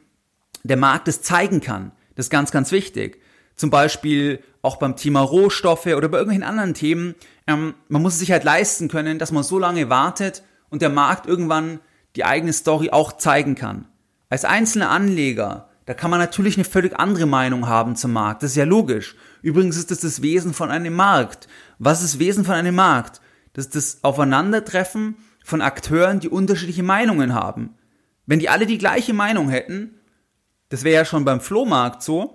der 0.63 0.77
Markt 0.77 1.07
es 1.07 1.21
zeigen 1.21 1.61
kann. 1.61 1.91
Das 2.15 2.27
ist 2.27 2.31
ganz, 2.31 2.51
ganz 2.51 2.71
wichtig. 2.71 3.21
Zum 3.55 3.69
Beispiel 3.69 4.43
auch 4.61 4.77
beim 4.77 4.95
Thema 4.95 5.21
Rohstoffe 5.21 5.85
oder 5.85 6.09
bei 6.09 6.17
irgendwelchen 6.17 6.43
anderen 6.43 6.73
Themen. 6.73 7.15
Ähm, 7.47 7.75
man 7.87 8.01
muss 8.01 8.13
es 8.13 8.19
sich 8.19 8.31
halt 8.31 8.43
leisten 8.43 8.87
können, 8.87 9.19
dass 9.19 9.31
man 9.31 9.43
so 9.43 9.59
lange 9.59 9.89
wartet 9.89 10.43
und 10.69 10.81
der 10.81 10.89
Markt 10.89 11.27
irgendwann 11.27 11.79
die 12.15 12.25
eigene 12.25 12.53
Story 12.53 12.89
auch 12.91 13.13
zeigen 13.13 13.55
kann. 13.55 13.87
Als 14.29 14.45
einzelner 14.45 14.89
Anleger, 14.89 15.69
da 15.85 15.93
kann 15.93 16.09
man 16.09 16.19
natürlich 16.19 16.57
eine 16.57 16.65
völlig 16.65 16.99
andere 16.99 17.27
Meinung 17.27 17.67
haben 17.67 17.95
zum 17.95 18.11
Markt. 18.13 18.41
Das 18.41 18.51
ist 18.51 18.57
ja 18.57 18.65
logisch. 18.65 19.15
Übrigens 19.41 19.77
ist 19.77 19.91
das 19.91 19.99
das 19.99 20.21
Wesen 20.21 20.53
von 20.53 20.71
einem 20.71 20.95
Markt. 20.95 21.47
Was 21.77 22.01
ist 22.01 22.15
das 22.15 22.19
Wesen 22.19 22.43
von 22.43 22.55
einem 22.55 22.75
Markt? 22.75 23.21
Das 23.53 23.67
ist 23.67 23.75
das 23.75 24.03
Aufeinandertreffen 24.03 25.17
von 25.43 25.61
Akteuren, 25.61 26.19
die 26.19 26.29
unterschiedliche 26.29 26.83
Meinungen 26.83 27.35
haben. 27.35 27.75
Wenn 28.25 28.39
die 28.39 28.49
alle 28.49 28.65
die 28.65 28.79
gleiche 28.79 29.13
Meinung 29.13 29.49
hätten, 29.49 29.99
das 30.69 30.83
wäre 30.83 30.95
ja 30.95 31.05
schon 31.05 31.23
beim 31.23 31.39
Flohmarkt 31.39 32.01
so, 32.01 32.34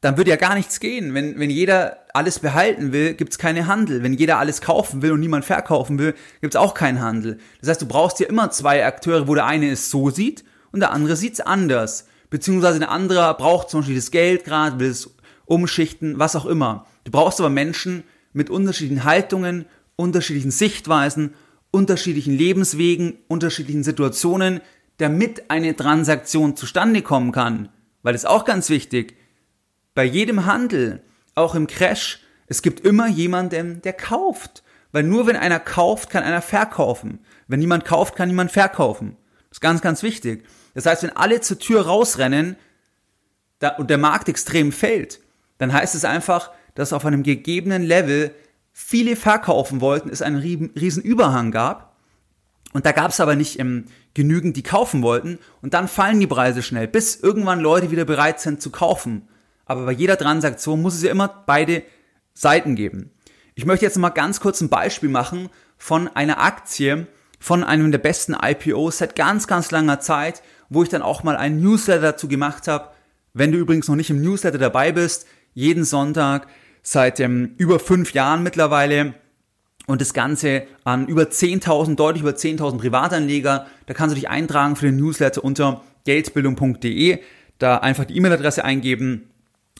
dann 0.00 0.16
würde 0.16 0.30
ja 0.30 0.36
gar 0.36 0.54
nichts 0.54 0.80
gehen. 0.80 1.14
Wenn, 1.14 1.38
wenn 1.38 1.50
jeder 1.50 1.98
alles 2.14 2.38
behalten 2.38 2.92
will, 2.92 3.14
gibt's 3.14 3.38
keine 3.38 3.66
Handel. 3.66 4.02
Wenn 4.02 4.14
jeder 4.14 4.38
alles 4.38 4.60
kaufen 4.60 5.02
will 5.02 5.12
und 5.12 5.20
niemand 5.20 5.44
verkaufen 5.44 5.98
will, 5.98 6.14
gibt's 6.40 6.56
auch 6.56 6.74
keinen 6.74 7.00
Handel. 7.00 7.38
Das 7.60 7.68
heißt, 7.68 7.82
du 7.82 7.86
brauchst 7.86 8.18
ja 8.20 8.26
immer 8.26 8.50
zwei 8.50 8.84
Akteure, 8.84 9.28
wo 9.28 9.34
der 9.34 9.46
eine 9.46 9.70
es 9.70 9.90
so 9.90 10.10
sieht 10.10 10.44
und 10.72 10.80
der 10.80 10.92
andere 10.92 11.16
sieht's 11.16 11.40
anders. 11.40 12.06
Beziehungsweise 12.30 12.78
der 12.78 12.90
andere 12.90 13.34
braucht 13.34 13.68
zum 13.68 13.80
Beispiel 13.80 13.96
das 13.96 14.10
Geld 14.10 14.44
gerade, 14.44 14.80
will 14.80 14.90
es 14.90 15.10
umschichten, 15.44 16.18
was 16.18 16.36
auch 16.36 16.46
immer. 16.46 16.86
Du 17.04 17.10
brauchst 17.10 17.40
aber 17.40 17.50
Menschen 17.50 18.04
mit 18.32 18.48
unterschiedlichen 18.48 19.04
Haltungen, 19.04 19.66
unterschiedlichen 19.96 20.52
Sichtweisen, 20.52 21.34
unterschiedlichen 21.72 22.36
Lebenswegen, 22.36 23.18
unterschiedlichen 23.28 23.82
Situationen, 23.82 24.60
damit 24.98 25.50
eine 25.50 25.76
Transaktion 25.76 26.56
zustande 26.56 27.02
kommen 27.02 27.32
kann. 27.32 27.68
Weil 28.02 28.12
das 28.12 28.22
ist 28.22 28.28
auch 28.28 28.44
ganz 28.44 28.70
wichtig. 28.70 29.16
Bei 30.00 30.06
jedem 30.06 30.46
Handel, 30.46 31.02
auch 31.34 31.54
im 31.54 31.66
Crash, 31.66 32.20
es 32.46 32.62
gibt 32.62 32.80
immer 32.80 33.06
jemanden, 33.06 33.82
der 33.82 33.92
kauft. 33.92 34.62
Weil 34.92 35.02
nur 35.02 35.26
wenn 35.26 35.36
einer 35.36 35.60
kauft, 35.60 36.08
kann 36.08 36.22
einer 36.22 36.40
verkaufen. 36.40 37.18
Wenn 37.48 37.60
niemand 37.60 37.84
kauft, 37.84 38.16
kann 38.16 38.30
niemand 38.30 38.50
verkaufen. 38.50 39.18
Das 39.50 39.58
ist 39.58 39.60
ganz, 39.60 39.82
ganz 39.82 40.02
wichtig. 40.02 40.46
Das 40.72 40.86
heißt, 40.86 41.02
wenn 41.02 41.14
alle 41.14 41.42
zur 41.42 41.58
Tür 41.58 41.84
rausrennen 41.84 42.56
und 43.76 43.90
der 43.90 43.98
Markt 43.98 44.30
extrem 44.30 44.72
fällt, 44.72 45.20
dann 45.58 45.70
heißt 45.70 45.94
es 45.94 46.06
einfach, 46.06 46.50
dass 46.74 46.94
auf 46.94 47.04
einem 47.04 47.22
gegebenen 47.22 47.82
Level 47.82 48.34
viele 48.72 49.16
verkaufen 49.16 49.82
wollten, 49.82 50.08
es 50.08 50.22
einen 50.22 50.38
riesen 50.38 51.02
Überhang 51.02 51.50
gab. 51.50 51.94
Und 52.72 52.86
da 52.86 52.92
gab 52.92 53.10
es 53.10 53.20
aber 53.20 53.36
nicht 53.36 53.58
ähm, 53.58 53.84
genügend, 54.14 54.56
die 54.56 54.62
kaufen 54.62 55.02
wollten. 55.02 55.38
Und 55.60 55.74
dann 55.74 55.88
fallen 55.88 56.20
die 56.20 56.26
Preise 56.26 56.62
schnell, 56.62 56.88
bis 56.88 57.16
irgendwann 57.16 57.60
Leute 57.60 57.90
wieder 57.90 58.06
bereit 58.06 58.40
sind 58.40 58.62
zu 58.62 58.70
kaufen. 58.70 59.28
Aber 59.70 59.86
bei 59.86 59.92
jeder 59.92 60.18
Transaktion 60.18 60.82
muss 60.82 60.96
es 60.96 61.04
ja 61.04 61.12
immer 61.12 61.28
beide 61.46 61.84
Seiten 62.34 62.74
geben. 62.74 63.12
Ich 63.54 63.66
möchte 63.66 63.84
jetzt 63.84 63.98
mal 63.98 64.08
ganz 64.08 64.40
kurz 64.40 64.60
ein 64.60 64.68
Beispiel 64.68 65.08
machen 65.08 65.48
von 65.78 66.08
einer 66.08 66.42
Aktie, 66.42 67.06
von 67.38 67.62
einem 67.62 67.92
der 67.92 68.00
besten 68.00 68.34
IPOs 68.34 68.98
seit 68.98 69.14
ganz, 69.14 69.46
ganz 69.46 69.70
langer 69.70 70.00
Zeit, 70.00 70.42
wo 70.70 70.82
ich 70.82 70.88
dann 70.88 71.02
auch 71.02 71.22
mal 71.22 71.36
einen 71.36 71.62
Newsletter 71.62 72.00
dazu 72.00 72.26
gemacht 72.26 72.66
habe. 72.66 72.88
Wenn 73.32 73.52
du 73.52 73.58
übrigens 73.58 73.86
noch 73.86 73.94
nicht 73.94 74.10
im 74.10 74.20
Newsletter 74.20 74.58
dabei 74.58 74.90
bist, 74.90 75.28
jeden 75.54 75.84
Sonntag 75.84 76.48
seit 76.82 77.20
ähm, 77.20 77.54
über 77.56 77.78
fünf 77.78 78.12
Jahren 78.12 78.42
mittlerweile 78.42 79.14
und 79.86 80.00
das 80.00 80.14
Ganze 80.14 80.64
an 80.82 81.06
über 81.06 81.22
10.000, 81.22 81.94
deutlich 81.94 82.22
über 82.22 82.32
10.000 82.32 82.76
Privatanleger. 82.76 83.68
Da 83.86 83.94
kannst 83.94 84.16
du 84.16 84.20
dich 84.20 84.28
eintragen 84.28 84.74
für 84.74 84.86
den 84.86 84.96
Newsletter 84.96 85.44
unter 85.44 85.84
geldbildung.de, 86.06 87.20
da 87.58 87.76
einfach 87.76 88.04
die 88.06 88.16
E-Mail-Adresse 88.16 88.64
eingeben, 88.64 89.29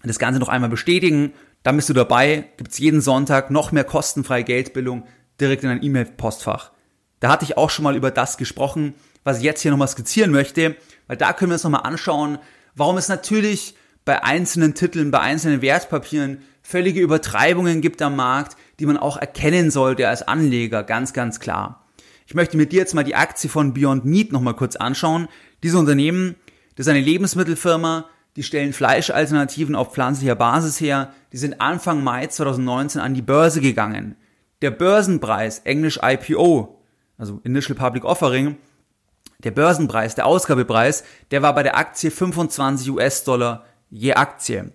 das 0.09 0.19
Ganze 0.19 0.41
noch 0.41 0.49
einmal 0.49 0.71
bestätigen, 0.71 1.33
dann 1.63 1.77
bist 1.77 1.89
du 1.89 1.93
dabei, 1.93 2.49
gibt's 2.57 2.79
jeden 2.79 3.01
Sonntag 3.01 3.51
noch 3.51 3.73
mehr 3.73 3.85
kostenfreie 3.85 4.45
Geldbildung 4.45 5.05
direkt 5.41 5.63
in 5.63 5.69
dein 5.69 5.83
E-Mail-Postfach. 5.83 6.73
Da 7.21 7.31
hatte 7.31 7.45
ich 7.45 7.57
auch 7.57 7.71
schon 7.71 7.83
mal 7.83 7.97
über 7.97 8.11
das 8.11 8.39
gesprochen, 8.39 8.95
was 9.25 9.39
ich 9.39 9.45
jetzt 9.45 9.61
hier 9.61 9.71
nochmal 9.71 9.89
skizzieren 9.89 10.31
möchte, 10.31 10.77
weil 11.07 11.17
da 11.17 11.33
können 11.33 11.51
wir 11.51 11.55
uns 11.55 11.65
nochmal 11.65 11.83
anschauen, 11.83 12.39
warum 12.75 12.97
es 12.97 13.09
natürlich 13.09 13.75
bei 14.05 14.25
einzelnen 14.25 14.75
Titeln, 14.75 15.11
bei 15.11 15.21
einzelnen 15.21 15.61
Wertpapieren 15.61 16.43
völlige 16.63 17.01
Übertreibungen 17.01 17.81
gibt 17.81 18.01
am 18.01 18.17
Markt, 18.17 18.57
die 18.79 18.87
man 18.87 18.97
auch 18.97 19.17
erkennen 19.17 19.71
sollte 19.71 20.09
als 20.09 20.23
Anleger, 20.23 20.83
ganz, 20.83 21.13
ganz 21.13 21.41
klar. 21.41 21.87
Ich 22.27 22.35
möchte 22.35 22.57
mit 22.57 22.73
dir 22.73 22.79
jetzt 22.79 22.95
mal 22.95 23.05
die 23.05 23.17
Aktie 23.17 23.51
von 23.51 23.75
Beyond 23.75 24.05
Meat 24.05 24.33
nochmal 24.33 24.55
kurz 24.55 24.77
anschauen. 24.77 25.29
Diese 25.63 25.79
Unternehmen, 25.79 26.37
das 26.77 26.87
ist 26.87 26.91
eine 26.91 27.01
Lebensmittelfirma, 27.01 28.09
die 28.37 28.43
stellen 28.43 28.73
Fleischalternativen 28.73 29.75
auf 29.75 29.93
pflanzlicher 29.93 30.35
Basis 30.35 30.81
her. 30.81 31.13
Die 31.33 31.37
sind 31.37 31.61
Anfang 31.61 32.05
Mai 32.05 32.27
2019 32.27 33.01
an 33.01 33.15
die 33.15 33.23
Börse 33.23 33.61
gegangen. 33.61 34.17
Der 34.63 34.71
Börsenpreis, 34.71 35.61
englisch 35.61 35.99
IPO, 36.03 36.81
also 37.19 37.41
Initial 37.45 37.77
Public 37.77 38.05
Offering, 38.05 38.57
der 39.43 39.51
Börsenpreis, 39.51 40.15
der 40.15 40.27
Ausgabepreis, 40.27 41.05
der 41.31 41.43
war 41.43 41.55
bei 41.55 41.63
der 41.63 41.77
Aktie 41.77 42.11
25 42.11 42.91
US-Dollar 42.91 43.65
je 43.89 44.15
Aktie. 44.15 44.73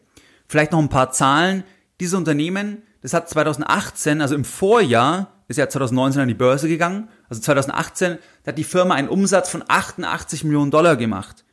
Vielleicht 0.47 0.71
noch 0.71 0.79
ein 0.79 0.89
paar 0.89 1.11
Zahlen. 1.11 1.63
Dieses 1.99 2.15
Unternehmen, 2.15 2.83
das 3.01 3.13
hat 3.13 3.29
2018, 3.29 4.21
also 4.21 4.35
im 4.35 4.43
Vorjahr, 4.43 5.31
ist 5.47 5.57
ja 5.57 5.69
2019 5.69 6.23
an 6.23 6.27
die 6.27 6.33
Börse 6.33 6.67
gegangen, 6.67 7.09
also 7.29 7.41
2018, 7.41 8.17
da 8.43 8.49
hat 8.49 8.57
die 8.57 8.63
Firma 8.63 8.95
einen 8.95 9.09
Umsatz 9.09 9.49
von 9.49 9.63
88 9.67 10.43
Millionen 10.43 10.71
Dollar 10.71 10.95
gemacht. 10.95 11.44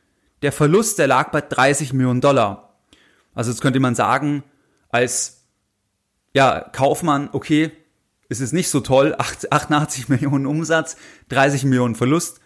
Der 0.43 0.51
Verlust, 0.51 0.99
der 0.99 1.07
lag 1.07 1.31
bei 1.31 1.41
30 1.41 1.93
Millionen 1.93 2.21
Dollar. 2.21 2.77
Also 3.33 3.49
jetzt 3.49 3.61
könnte 3.61 3.79
man 3.79 3.95
sagen, 3.95 4.43
als 4.89 5.47
ja, 6.33 6.59
Kaufmann, 6.59 7.29
okay, 7.31 7.71
ist 8.29 8.41
es 8.41 8.51
nicht 8.51 8.69
so 8.69 8.79
toll, 8.79 9.15
88 9.49 10.09
Millionen 10.09 10.45
Umsatz, 10.45 10.97
30 11.29 11.63
Millionen 11.63 11.95
Verlust. 11.95 12.39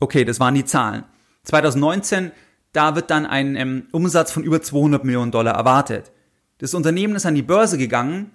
Okay, 0.00 0.24
das 0.24 0.40
waren 0.40 0.54
die 0.54 0.64
Zahlen. 0.64 1.04
2019 1.44 2.32
da 2.72 2.94
wird 2.94 3.10
dann 3.10 3.26
ein 3.26 3.54
ähm, 3.56 3.86
Umsatz 3.92 4.32
von 4.32 4.42
über 4.42 4.62
200 4.62 5.04
Millionen 5.04 5.30
Dollar 5.30 5.54
erwartet. 5.54 6.10
Das 6.58 6.74
Unternehmen 6.74 7.16
ist 7.16 7.26
an 7.26 7.34
die 7.34 7.42
Börse 7.42 7.76
gegangen 7.76 8.30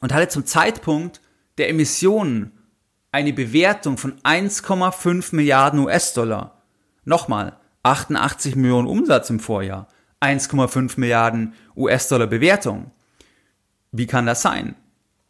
und 0.00 0.14
hatte 0.14 0.28
zum 0.28 0.46
Zeitpunkt 0.46 1.20
der 1.58 1.68
Emissionen 1.68 2.52
eine 3.10 3.32
Bewertung 3.32 3.98
von 3.98 4.20
1,5 4.20 5.34
Milliarden 5.34 5.80
US-Dollar. 5.80 6.62
Nochmal, 7.04 7.58
88 7.86 8.56
Millionen 8.56 8.88
Umsatz 8.88 9.30
im 9.30 9.38
Vorjahr, 9.38 9.86
1,5 10.20 10.98
Milliarden 10.98 11.54
US-Dollar 11.76 12.26
Bewertung. 12.26 12.90
Wie 13.92 14.06
kann 14.06 14.26
das 14.26 14.42
sein? 14.42 14.74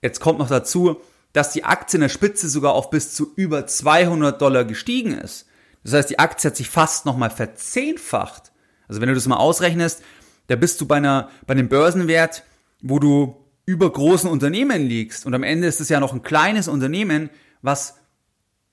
Jetzt 0.00 0.20
kommt 0.20 0.38
noch 0.38 0.48
dazu, 0.48 1.00
dass 1.32 1.52
die 1.52 1.64
Aktie 1.64 1.98
in 1.98 2.00
der 2.00 2.08
Spitze 2.08 2.48
sogar 2.48 2.72
auf 2.72 2.88
bis 2.88 3.14
zu 3.14 3.30
über 3.36 3.66
200 3.66 4.40
Dollar 4.40 4.64
gestiegen 4.64 5.12
ist. 5.12 5.46
Das 5.84 5.92
heißt, 5.92 6.10
die 6.10 6.18
Aktie 6.18 6.48
hat 6.48 6.56
sich 6.56 6.70
fast 6.70 7.04
nochmal 7.04 7.30
verzehnfacht. 7.30 8.52
Also 8.88 9.00
wenn 9.00 9.08
du 9.08 9.14
das 9.14 9.26
mal 9.26 9.36
ausrechnest, 9.36 10.02
da 10.46 10.56
bist 10.56 10.80
du 10.80 10.86
bei 10.86 10.96
einer, 10.96 11.28
bei 11.46 11.52
einem 11.52 11.68
Börsenwert, 11.68 12.44
wo 12.80 12.98
du 12.98 13.36
über 13.66 13.92
großen 13.92 14.30
Unternehmen 14.30 14.86
liegst. 14.86 15.26
Und 15.26 15.34
am 15.34 15.42
Ende 15.42 15.66
ist 15.66 15.80
es 15.80 15.90
ja 15.90 16.00
noch 16.00 16.14
ein 16.14 16.22
kleines 16.22 16.68
Unternehmen, 16.68 17.28
was 17.60 17.98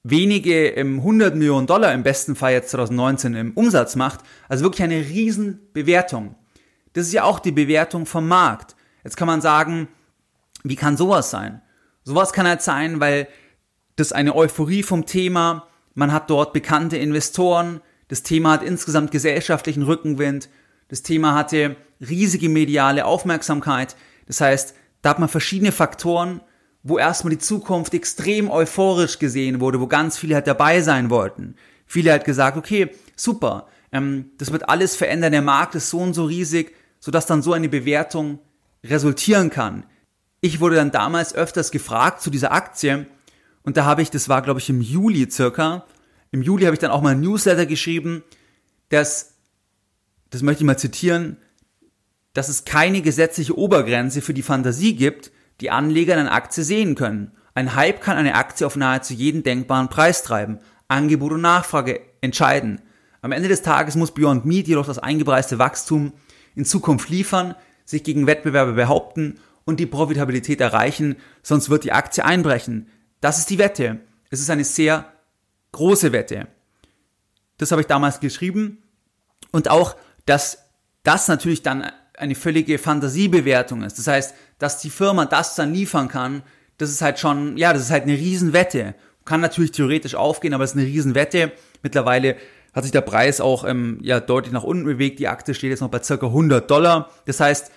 wenige 0.03 0.67
im 0.67 0.99
100 0.99 1.35
Millionen 1.35 1.65
Dollar 1.65 1.93
im 1.93 2.03
besten 2.03 2.35
Fall 2.35 2.53
jetzt 2.53 2.71
2019 2.71 3.33
im 3.35 3.53
Umsatz 3.53 3.95
macht. 3.95 4.19
Also 4.49 4.63
wirklich 4.63 4.83
eine 4.83 4.99
Riesenbewertung. 4.99 6.35
Das 6.93 7.07
ist 7.07 7.13
ja 7.13 7.23
auch 7.23 7.39
die 7.39 7.51
Bewertung 7.51 8.05
vom 8.05 8.27
Markt. 8.27 8.75
Jetzt 9.03 9.17
kann 9.17 9.27
man 9.27 9.41
sagen, 9.41 9.87
wie 10.63 10.75
kann 10.75 10.97
sowas 10.97 11.31
sein? 11.31 11.61
Sowas 12.03 12.33
kann 12.33 12.47
halt 12.47 12.61
sein, 12.61 12.99
weil 12.99 13.27
das 13.95 14.11
eine 14.11 14.35
Euphorie 14.35 14.83
vom 14.83 15.05
Thema, 15.05 15.67
man 15.93 16.11
hat 16.11 16.29
dort 16.29 16.53
bekannte 16.53 16.97
Investoren. 16.97 17.81
Das 18.07 18.23
Thema 18.23 18.51
hat 18.53 18.63
insgesamt 18.63 19.11
gesellschaftlichen 19.11 19.83
Rückenwind. 19.83 20.49
Das 20.89 21.01
Thema 21.01 21.33
hatte 21.33 21.75
riesige 22.01 22.49
mediale 22.49 23.05
Aufmerksamkeit. 23.05 23.95
Das 24.27 24.41
heißt, 24.41 24.75
da 25.01 25.11
hat 25.11 25.19
man 25.19 25.29
verschiedene 25.29 25.71
Faktoren, 25.71 26.41
wo 26.83 26.97
erstmal 26.97 27.31
die 27.31 27.39
Zukunft 27.39 27.93
extrem 27.93 28.51
euphorisch 28.51 29.17
gesehen 29.17 29.61
wurde, 29.61 29.79
wo 29.79 29.87
ganz 29.87 30.17
viele 30.17 30.35
halt 30.35 30.47
dabei 30.47 30.81
sein 30.81 31.09
wollten. 31.09 31.55
Viele 31.85 32.11
halt 32.11 32.25
gesagt, 32.25 32.57
okay, 32.57 32.89
super, 33.15 33.67
ähm, 33.91 34.31
das 34.37 34.51
wird 34.51 34.67
alles 34.67 34.95
verändern, 34.95 35.31
der 35.31 35.41
Markt 35.41 35.75
ist 35.75 35.89
so 35.89 35.99
und 35.99 36.13
so 36.13 36.25
riesig, 36.25 36.75
sodass 36.99 37.25
dann 37.25 37.41
so 37.41 37.53
eine 37.53 37.69
Bewertung 37.69 38.39
resultieren 38.83 39.49
kann. 39.49 39.85
Ich 40.41 40.59
wurde 40.59 40.75
dann 40.75 40.91
damals 40.91 41.33
öfters 41.33 41.71
gefragt 41.71 42.21
zu 42.21 42.29
dieser 42.29 42.51
Aktie, 42.51 43.07
und 43.65 43.77
da 43.77 43.85
habe 43.85 44.01
ich, 44.01 44.11
das 44.11 44.27
war 44.27 44.41
glaube 44.41 44.59
ich 44.59 44.69
im 44.69 44.81
Juli 44.81 45.29
circa, 45.31 45.85
im 46.31 46.41
Juli 46.41 46.65
habe 46.65 46.75
ich 46.75 46.79
dann 46.79 46.91
auch 46.91 47.01
mal 47.01 47.13
ein 47.13 47.21
Newsletter 47.21 47.65
geschrieben, 47.65 48.23
dass, 48.89 49.35
das 50.31 50.41
möchte 50.41 50.63
ich 50.63 50.67
mal 50.67 50.77
zitieren, 50.77 51.37
dass 52.33 52.49
es 52.49 52.65
keine 52.65 53.01
gesetzliche 53.01 53.57
Obergrenze 53.57 54.21
für 54.21 54.33
die 54.33 54.41
Fantasie 54.41 54.95
gibt, 54.95 55.31
die 55.61 55.71
Anleger 55.71 56.13
in 56.13 56.21
einer 56.21 56.33
Aktie 56.33 56.63
sehen 56.63 56.95
können. 56.95 57.31
Ein 57.55 57.75
Hype 57.75 58.01
kann 58.01 58.17
eine 58.17 58.35
Aktie 58.35 58.65
auf 58.65 58.75
nahezu 58.75 59.13
jeden 59.13 59.43
denkbaren 59.43 59.89
Preis 59.89 60.23
treiben. 60.23 60.59
Angebot 60.87 61.33
und 61.33 61.41
Nachfrage 61.41 62.01
entscheiden. 62.21 62.81
Am 63.21 63.31
Ende 63.31 63.47
des 63.47 63.61
Tages 63.61 63.95
muss 63.95 64.13
Beyond 64.13 64.45
Meat 64.45 64.67
jedoch 64.67 64.85
das 64.85 64.99
eingepreiste 64.99 65.59
Wachstum 65.59 66.13
in 66.55 66.65
Zukunft 66.65 67.09
liefern, 67.09 67.55
sich 67.85 68.03
gegen 68.03 68.27
Wettbewerber 68.27 68.73
behaupten 68.73 69.39
und 69.65 69.79
die 69.79 69.85
Profitabilität 69.85 70.61
erreichen, 70.61 71.15
sonst 71.41 71.69
wird 71.69 71.83
die 71.83 71.93
Aktie 71.93 72.25
einbrechen. 72.25 72.89
Das 73.21 73.39
ist 73.39 73.49
die 73.49 73.59
Wette. 73.59 73.99
Es 74.29 74.39
ist 74.39 74.49
eine 74.49 74.63
sehr 74.63 75.05
große 75.71 76.11
Wette. 76.11 76.47
Das 77.57 77.71
habe 77.71 77.81
ich 77.81 77.87
damals 77.87 78.19
geschrieben. 78.19 78.83
Und 79.51 79.69
auch, 79.69 79.95
dass 80.25 80.57
das 81.03 81.27
natürlich 81.27 81.63
dann 81.63 81.91
eine 82.17 82.35
völlige 82.35 82.77
Fantasiebewertung 82.77 83.83
ist. 83.83 83.97
Das 83.97 84.07
heißt, 84.07 84.35
dass 84.59 84.79
die 84.79 84.89
Firma 84.89 85.25
das 85.25 85.55
dann 85.55 85.73
liefern 85.73 86.07
kann, 86.07 86.43
das 86.77 86.89
ist 86.89 87.01
halt 87.01 87.19
schon, 87.19 87.57
ja, 87.57 87.73
das 87.73 87.83
ist 87.83 87.91
halt 87.91 88.03
eine 88.03 88.13
Riesenwette. 88.13 88.95
Kann 89.25 89.41
natürlich 89.41 89.71
theoretisch 89.71 90.15
aufgehen, 90.15 90.53
aber 90.53 90.63
es 90.63 90.71
ist 90.71 90.77
eine 90.77 90.85
Riesenwette. 90.85 91.51
Mittlerweile 91.81 92.35
hat 92.73 92.83
sich 92.83 92.91
der 92.91 93.01
Preis 93.01 93.39
auch 93.39 93.63
ähm, 93.63 93.99
ja, 94.01 94.19
deutlich 94.19 94.53
nach 94.53 94.63
unten 94.63 94.85
bewegt. 94.85 95.19
Die 95.19 95.27
Aktie 95.27 95.53
steht 95.53 95.69
jetzt 95.69 95.81
noch 95.81 95.89
bei 95.89 96.01
circa 96.01 96.27
100 96.27 96.69
Dollar. 96.69 97.09
Das 97.25 97.39
heißt, 97.39 97.71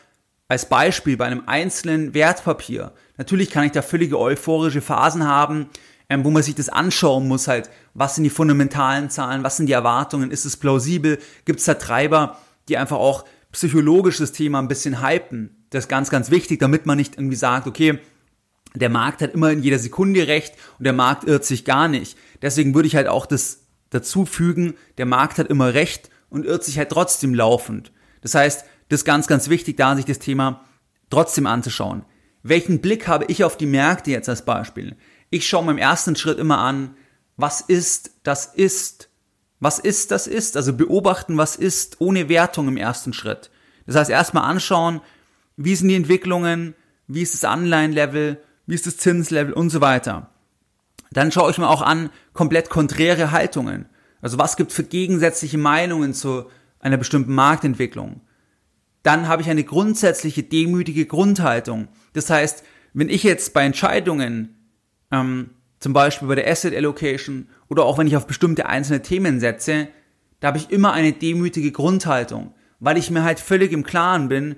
als 0.49 0.69
Beispiel 0.69 1.17
bei 1.17 1.27
einem 1.27 1.43
einzelnen 1.47 2.15
Wertpapier, 2.15 2.93
natürlich 3.17 3.51
kann 3.51 3.65
ich 3.65 3.73
da 3.73 3.83
völlige 3.83 4.19
euphorische 4.19 4.81
Phasen 4.81 5.27
haben, 5.27 5.69
ähm, 6.09 6.25
wo 6.25 6.31
man 6.31 6.43
sich 6.43 6.55
das 6.55 6.69
anschauen 6.69 7.27
muss, 7.29 7.49
halt, 7.49 7.69
was 7.95 8.15
sind 8.15 8.25
die 8.25 8.31
fundamentalen 8.31 9.11
Zahlen, 9.11 9.43
was 9.43 9.57
sind 9.57 9.67
die 9.67 9.73
Erwartungen, 9.73 10.31
ist 10.31 10.45
es 10.45 10.57
plausibel, 10.57 11.19
gibt 11.45 11.61
es 11.61 11.67
da 11.67 11.75
Treiber, 11.75 12.39
die 12.69 12.77
einfach 12.77 12.97
auch 12.97 13.25
psychologisch 13.53 14.19
das 14.19 14.33
Thema 14.33 14.59
ein 14.59 14.69
bisschen 14.69 15.03
hypen. 15.03 15.65
Das 15.71 15.85
ist 15.85 15.89
ganz, 15.89 16.11
ganz 16.11 16.31
wichtig, 16.31 16.61
damit 16.61 16.87
man 16.87 16.99
nicht 16.99 17.17
irgendwie 17.17 17.37
sagt, 17.37 17.67
okay, 17.67 17.99
der 18.75 18.91
Markt 18.91 19.23
hat 19.23 19.33
immer 19.33 19.51
in 19.51 19.63
jeder 19.63 19.79
Sekunde 19.79 20.29
recht 20.29 20.55
und 20.79 20.85
der 20.85 20.93
Markt 20.93 21.25
irrt 21.25 21.45
sich 21.45 21.65
gar 21.65 21.89
nicht. 21.89 22.17
Deswegen 22.43 22.75
würde 22.75 22.89
ich 22.89 22.97
halt 22.97 23.09
auch 23.09 23.27
das 23.27 23.67
dazu 23.91 24.27
fügen, 24.27 24.75
der 24.99 25.07
Markt 25.07 25.39
hat 25.39 25.49
immer 25.49 25.75
recht 25.75 26.11
und 26.29 26.45
irrt 26.45 26.65
sich 26.65 26.79
halt 26.79 26.91
trotzdem 26.91 27.35
laufend. 27.35 27.93
Das 28.21 28.35
heißt, 28.35 28.65
das 28.89 29.01
ist 29.01 29.05
ganz, 29.05 29.27
ganz 29.27 29.49
wichtig, 29.49 29.77
da 29.77 29.97
sich 29.97 30.05
das 30.05 30.19
Thema 30.19 30.65
trotzdem 31.11 31.47
anzuschauen. 31.47 32.05
Welchen 32.43 32.81
Blick 32.81 33.09
habe 33.09 33.25
ich 33.29 33.45
auf 33.45 33.57
die 33.57 33.67
Märkte 33.67 34.11
jetzt 34.11 34.29
als 34.29 34.45
Beispiel? 34.45 34.97
Ich 35.31 35.49
schaue 35.49 35.65
mir 35.65 35.73
im 35.73 35.79
ersten 35.79 36.15
Schritt 36.17 36.39
immer 36.39 36.59
an, 36.59 36.97
was 37.37 37.61
ist, 37.61 38.13
das 38.23 38.47
ist. 38.47 39.09
Was 39.61 39.79
ist, 39.79 40.11
das 40.11 40.27
ist. 40.27 40.57
Also 40.57 40.73
beobachten, 40.75 41.37
was 41.37 41.57
ist, 41.57 42.01
ohne 42.01 42.29
Wertung 42.29 42.69
im 42.69 42.77
ersten 42.77 43.13
Schritt. 43.13 43.51
Das 43.87 43.97
heißt, 43.97 44.11
erstmal 44.11 44.45
anschauen, 44.45 45.01
wie 45.57 45.75
sind 45.75 45.89
die 45.89 45.95
Entwicklungen, 45.95 46.75
wie 47.07 47.23
ist 47.23 47.35
das 47.35 47.45
Anleihenlevel, 47.45 48.43
wie 48.67 48.75
ist 48.75 48.87
das 48.87 48.97
Zinslevel 48.99 49.53
und 49.53 49.71
so 49.71 49.81
weiter. 49.81 50.31
Dann 51.13 51.33
schaue 51.33 51.51
ich 51.51 51.59
mir 51.59 51.69
auch 51.69 51.83
an, 51.83 52.11
komplett 52.33 52.69
konträre 52.69 53.31
Haltungen. 53.31 53.87
Also 54.21 54.39
was 54.39 54.57
gibt 54.57 54.73
für 54.73 54.83
gegensätzliche 54.83 55.59
Meinungen 55.59 56.15
zu 56.15 56.47
einer 56.81 56.97
bestimmten 56.97 57.35
Marktentwicklung. 57.35 58.21
Dann 59.03 59.29
habe 59.29 59.43
ich 59.43 59.49
eine 59.49 59.65
grundsätzliche 59.65 60.43
demütige 60.43 61.07
Grundhaltung. 61.07 61.89
Das 62.13 62.29
heißt, 62.29 62.65
wenn 62.93 63.09
ich 63.09 63.23
jetzt 63.23 63.55
bei 63.55 63.63
Entscheidungen 63.63 64.57
ähm, 65.13 65.51
zum 65.79 65.93
Beispiel 65.93 66.29
bei 66.29 66.35
der 66.35 66.51
Asset 66.51 66.75
Allocation 66.75 67.49
oder 67.69 67.85
auch 67.85 67.99
wenn 67.99 68.07
ich 68.07 68.17
auf 68.17 68.27
bestimmte 68.27 68.67
einzelne 68.67 69.03
Themen 69.03 69.41
setze, 69.41 69.89
da 70.41 70.49
habe 70.49 70.59
ich 70.59 70.71
immer 70.71 70.93
eine 70.93 71.13
demütige 71.13 71.73
Grundhaltung, 71.73 72.55
weil 72.81 72.97
ich 72.97 73.11
mir 73.11 73.25
halt 73.25 73.41
völlig 73.41 73.73
im 73.73 73.85
Klaren 73.85 74.29
bin, 74.29 74.57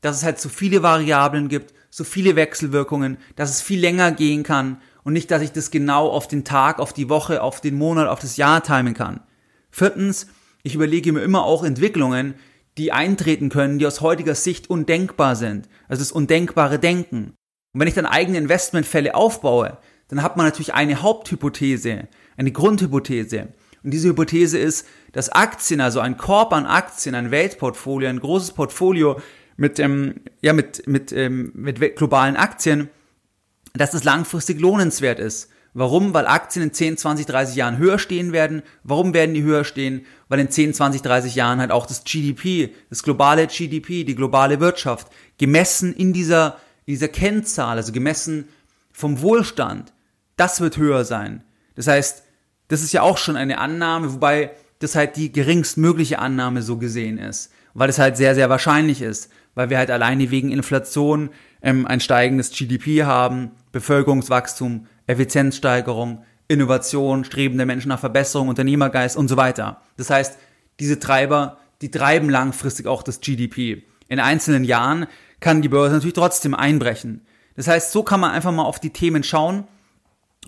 dass 0.00 0.16
es 0.16 0.24
halt 0.24 0.40
so 0.40 0.48
viele 0.48 0.82
Variablen 0.82 1.48
gibt, 1.48 1.74
so 1.90 2.04
viele 2.04 2.36
Wechselwirkungen, 2.36 3.18
dass 3.36 3.50
es 3.50 3.62
viel 3.62 3.80
länger 3.80 4.12
gehen 4.12 4.42
kann 4.42 4.80
und 5.02 5.12
nicht, 5.12 5.30
dass 5.30 5.42
ich 5.42 5.52
das 5.52 5.70
genau 5.70 6.08
auf 6.08 6.28
den 6.28 6.44
Tag, 6.44 6.78
auf 6.78 6.92
die 6.92 7.08
Woche, 7.08 7.42
auf 7.42 7.60
den 7.60 7.76
Monat, 7.76 8.08
auf 8.08 8.20
das 8.20 8.36
Jahr 8.36 8.62
timen 8.62 8.94
kann. 8.94 9.20
Viertens, 9.70 10.28
ich 10.62 10.74
überlege 10.74 11.12
mir 11.12 11.22
immer 11.22 11.44
auch 11.44 11.64
Entwicklungen, 11.64 12.34
die 12.78 12.92
eintreten 12.92 13.48
können, 13.48 13.78
die 13.78 13.86
aus 13.86 14.00
heutiger 14.00 14.34
Sicht 14.34 14.70
undenkbar 14.70 15.36
sind. 15.36 15.68
Also 15.88 16.00
das 16.00 16.12
undenkbare 16.12 16.78
Denken. 16.78 17.34
Und 17.72 17.80
wenn 17.80 17.88
ich 17.88 17.94
dann 17.94 18.06
eigene 18.06 18.38
Investmentfälle 18.38 19.14
aufbaue, 19.14 19.78
dann 20.10 20.22
hat 20.22 20.36
man 20.36 20.44
natürlich 20.44 20.74
eine 20.74 21.02
Haupthypothese, 21.02 22.08
eine 22.36 22.52
Grundhypothese. 22.52 23.48
Und 23.82 23.92
diese 23.92 24.08
Hypothese 24.08 24.58
ist, 24.58 24.86
dass 25.12 25.30
Aktien, 25.30 25.80
also 25.80 26.00
ein 26.00 26.16
Korb 26.16 26.52
an 26.52 26.66
Aktien, 26.66 27.14
ein 27.14 27.30
Weltportfolio, 27.30 28.08
ein 28.08 28.20
großes 28.20 28.52
Portfolio 28.52 29.20
mit, 29.56 29.78
ähm, 29.78 30.16
ja, 30.42 30.52
mit, 30.52 30.86
mit, 30.86 31.12
ähm, 31.12 31.52
mit 31.54 31.96
globalen 31.96 32.36
Aktien, 32.36 32.90
dass 33.72 33.92
das 33.92 34.04
langfristig 34.04 34.60
lohnenswert 34.60 35.20
ist. 35.20 35.48
Warum? 35.72 36.12
Weil 36.12 36.26
Aktien 36.26 36.64
in 36.64 36.72
10, 36.72 36.96
20, 36.96 37.26
30 37.26 37.54
Jahren 37.54 37.78
höher 37.78 38.00
stehen 38.00 38.32
werden. 38.32 38.62
Warum 38.82 39.14
werden 39.14 39.34
die 39.34 39.44
höher 39.44 39.62
stehen? 39.64 40.04
Weil 40.28 40.40
in 40.40 40.50
10, 40.50 40.74
20, 40.74 41.02
30 41.02 41.36
Jahren 41.36 41.60
halt 41.60 41.70
auch 41.70 41.86
das 41.86 42.02
GDP, 42.02 42.74
das 42.90 43.04
globale 43.04 43.46
GDP, 43.46 44.02
die 44.02 44.16
globale 44.16 44.58
Wirtschaft, 44.58 45.06
gemessen 45.38 45.94
in 45.94 46.12
dieser, 46.12 46.58
in 46.86 46.94
dieser 46.94 47.08
Kennzahl, 47.08 47.76
also 47.76 47.92
gemessen 47.92 48.48
vom 48.90 49.22
Wohlstand, 49.22 49.92
das 50.40 50.60
wird 50.60 50.78
höher 50.78 51.04
sein. 51.04 51.44
Das 51.74 51.86
heißt, 51.86 52.24
das 52.68 52.82
ist 52.82 52.92
ja 52.92 53.02
auch 53.02 53.18
schon 53.18 53.36
eine 53.36 53.58
Annahme, 53.58 54.14
wobei 54.14 54.52
das 54.78 54.94
halt 54.94 55.16
die 55.16 55.30
geringstmögliche 55.30 56.18
Annahme 56.18 56.62
so 56.62 56.78
gesehen 56.78 57.18
ist, 57.18 57.52
weil 57.74 57.90
es 57.90 57.98
halt 57.98 58.16
sehr, 58.16 58.34
sehr 58.34 58.48
wahrscheinlich 58.48 59.02
ist, 59.02 59.30
weil 59.54 59.68
wir 59.68 59.76
halt 59.76 59.90
alleine 59.90 60.30
wegen 60.30 60.50
Inflation 60.50 61.28
ähm, 61.62 61.86
ein 61.86 62.00
steigendes 62.00 62.52
GDP 62.52 63.04
haben, 63.04 63.50
Bevölkerungswachstum, 63.72 64.86
Effizienzsteigerung, 65.06 66.24
Innovation, 66.48 67.24
Streben 67.24 67.58
der 67.58 67.66
Menschen 67.66 67.88
nach 67.90 68.00
Verbesserung, 68.00 68.48
Unternehmergeist 68.48 69.16
und 69.16 69.28
so 69.28 69.36
weiter. 69.36 69.82
Das 69.98 70.08
heißt, 70.08 70.38
diese 70.80 70.98
Treiber, 70.98 71.58
die 71.82 71.90
treiben 71.90 72.30
langfristig 72.30 72.86
auch 72.86 73.02
das 73.02 73.20
GDP. 73.20 73.82
In 74.08 74.20
einzelnen 74.20 74.64
Jahren 74.64 75.06
kann 75.40 75.60
die 75.60 75.68
Börse 75.68 75.94
natürlich 75.94 76.14
trotzdem 76.14 76.54
einbrechen. 76.54 77.26
Das 77.56 77.68
heißt, 77.68 77.92
so 77.92 78.02
kann 78.02 78.20
man 78.20 78.30
einfach 78.30 78.52
mal 78.52 78.64
auf 78.64 78.80
die 78.80 78.90
Themen 78.90 79.22
schauen 79.22 79.64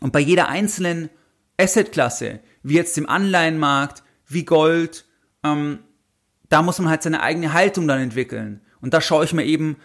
und 0.03 0.13
bei 0.13 0.21
jeder 0.21 0.49
einzelnen 0.49 1.09
Assetklasse, 1.57 2.41
wie 2.63 2.75
jetzt 2.75 2.97
dem 2.97 3.09
Anleihenmarkt, 3.09 4.03
wie 4.27 4.45
Gold, 4.45 5.05
ähm, 5.45 5.79
da 6.49 6.63
muss 6.63 6.79
man 6.79 6.91
halt 6.91 7.03
seine 7.03 7.23
eigene 7.23 7.53
Haltung 7.53 7.87
dann 7.87 8.01
entwickeln. 8.01 8.61
Und 8.81 8.95
da 8.95 9.01
schaue 9.01 9.25
ich 9.25 9.33
mir 9.33 9.45
eben 9.45 9.77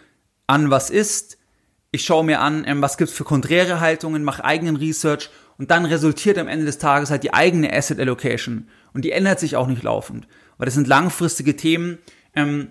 an, 0.46 0.70
was 0.70 0.90
ist. 0.90 1.38
Ich 1.92 2.04
schaue 2.04 2.24
mir 2.24 2.40
an, 2.40 2.64
ähm, 2.66 2.82
was 2.82 2.98
gibt's 2.98 3.14
für 3.14 3.24
konträre 3.24 3.80
Haltungen, 3.80 4.24
mache 4.24 4.44
eigenen 4.44 4.76
Research 4.76 5.30
und 5.56 5.70
dann 5.70 5.84
resultiert 5.84 6.36
am 6.36 6.48
Ende 6.48 6.66
des 6.66 6.78
Tages 6.78 7.10
halt 7.10 7.22
die 7.22 7.32
eigene 7.32 7.72
Asset 7.72 7.98
Allocation. 8.00 8.68
Und 8.92 9.04
die 9.04 9.12
ändert 9.12 9.40
sich 9.40 9.56
auch 9.56 9.66
nicht 9.66 9.82
laufend. 9.82 10.26
Weil 10.56 10.66
das 10.66 10.74
sind 10.74 10.88
langfristige 10.88 11.56
Themen, 11.56 11.98
ähm, 12.34 12.68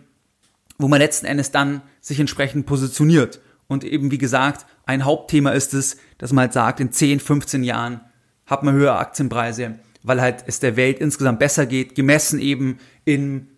wo 0.78 0.88
man 0.88 1.00
letzten 1.00 1.26
Endes 1.26 1.52
dann 1.52 1.82
sich 2.02 2.20
entsprechend 2.20 2.66
positioniert. 2.66 3.40
Und 3.68 3.84
eben, 3.84 4.12
wie 4.12 4.18
gesagt, 4.18 4.66
ein 4.86 5.04
Hauptthema 5.04 5.52
ist 5.52 5.74
es, 5.74 5.98
dass 6.18 6.32
man 6.32 6.44
halt 6.44 6.54
sagt, 6.54 6.80
in 6.80 6.92
10, 6.92 7.20
15 7.20 7.64
Jahren 7.64 8.02
hat 8.46 8.64
man 8.64 8.76
höhere 8.76 8.98
Aktienpreise, 8.98 9.80
weil 10.04 10.22
halt 10.22 10.46
es 10.48 10.60
der 10.60 10.78
Welt 10.78 11.00
insgesamt 11.00 11.40
besser 11.40 11.66
geht, 11.66 11.96
gemessen 11.96 12.40
eben 12.40 12.80
in 13.04 13.50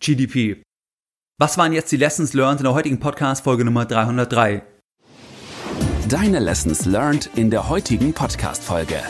GDP. 0.00 0.62
Was 1.38 1.56
waren 1.56 1.72
jetzt 1.72 1.92
die 1.92 1.96
Lessons 1.96 2.34
learned 2.34 2.60
in 2.60 2.64
der 2.64 2.74
heutigen 2.74 3.00
Podcast-Folge 3.00 3.64
Nummer 3.64 3.86
303? 3.86 4.62
Deine 6.08 6.40
Lessons 6.40 6.84
learned 6.84 7.30
in 7.34 7.50
der 7.50 7.68
heutigen 7.68 8.12
Podcast-Folge. 8.12 9.02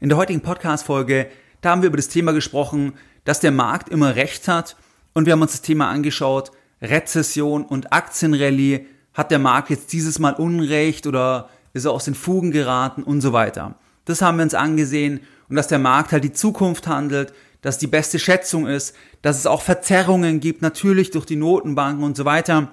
In 0.00 0.08
der 0.08 0.18
heutigen 0.18 0.40
Podcast-Folge, 0.40 1.28
da 1.60 1.70
haben 1.70 1.82
wir 1.82 1.88
über 1.88 1.96
das 1.96 2.08
Thema 2.08 2.32
gesprochen, 2.32 2.94
dass 3.24 3.40
der 3.40 3.50
Markt 3.50 3.88
immer 3.88 4.16
recht 4.16 4.48
hat 4.48 4.76
und 5.14 5.26
wir 5.26 5.32
haben 5.32 5.42
uns 5.42 5.52
das 5.52 5.62
Thema 5.62 5.88
angeschaut, 5.88 6.52
Rezession 6.82 7.64
und 7.64 7.92
Aktienrallye, 7.92 8.86
hat 9.14 9.30
der 9.30 9.38
Markt 9.38 9.70
jetzt 9.70 9.92
dieses 9.92 10.18
Mal 10.18 10.34
Unrecht 10.34 11.06
oder 11.06 11.48
ist 11.72 11.84
er 11.84 11.92
aus 11.92 12.04
den 12.04 12.14
Fugen 12.14 12.50
geraten 12.50 13.02
und 13.02 13.20
so 13.20 13.32
weiter. 13.32 13.76
Das 14.04 14.20
haben 14.20 14.38
wir 14.38 14.42
uns 14.42 14.54
angesehen 14.54 15.20
und 15.48 15.56
dass 15.56 15.68
der 15.68 15.78
Markt 15.78 16.12
halt 16.12 16.24
die 16.24 16.32
Zukunft 16.32 16.86
handelt, 16.86 17.32
dass 17.62 17.78
die 17.78 17.86
beste 17.86 18.18
Schätzung 18.18 18.66
ist, 18.66 18.94
dass 19.22 19.38
es 19.38 19.46
auch 19.46 19.62
Verzerrungen 19.62 20.40
gibt, 20.40 20.60
natürlich 20.62 21.10
durch 21.10 21.24
die 21.24 21.36
Notenbanken 21.36 22.04
und 22.04 22.16
so 22.16 22.24
weiter. 22.24 22.68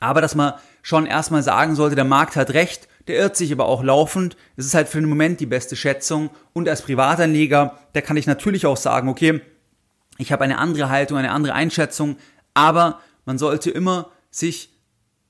Aber 0.00 0.20
dass 0.20 0.34
man 0.34 0.54
schon 0.82 1.06
erstmal 1.06 1.42
sagen 1.42 1.76
sollte, 1.76 1.94
der 1.94 2.04
Markt 2.04 2.36
hat 2.36 2.50
recht, 2.50 2.88
der 3.06 3.16
irrt 3.16 3.36
sich 3.36 3.52
aber 3.52 3.66
auch 3.66 3.82
laufend. 3.82 4.36
Es 4.56 4.66
ist 4.66 4.74
halt 4.74 4.88
für 4.88 5.00
den 5.00 5.08
Moment 5.08 5.40
die 5.40 5.46
beste 5.46 5.76
Schätzung. 5.76 6.30
Und 6.52 6.68
als 6.68 6.82
Privatanleger, 6.82 7.78
da 7.94 8.00
kann 8.00 8.16
ich 8.16 8.26
natürlich 8.26 8.66
auch 8.66 8.76
sagen, 8.76 9.08
okay, 9.08 9.40
ich 10.18 10.30
habe 10.30 10.44
eine 10.44 10.58
andere 10.58 10.88
Haltung, 10.88 11.16
eine 11.18 11.30
andere 11.30 11.54
Einschätzung, 11.54 12.16
aber 12.54 13.00
man 13.24 13.38
sollte 13.38 13.70
immer 13.70 14.10
sich 14.30 14.70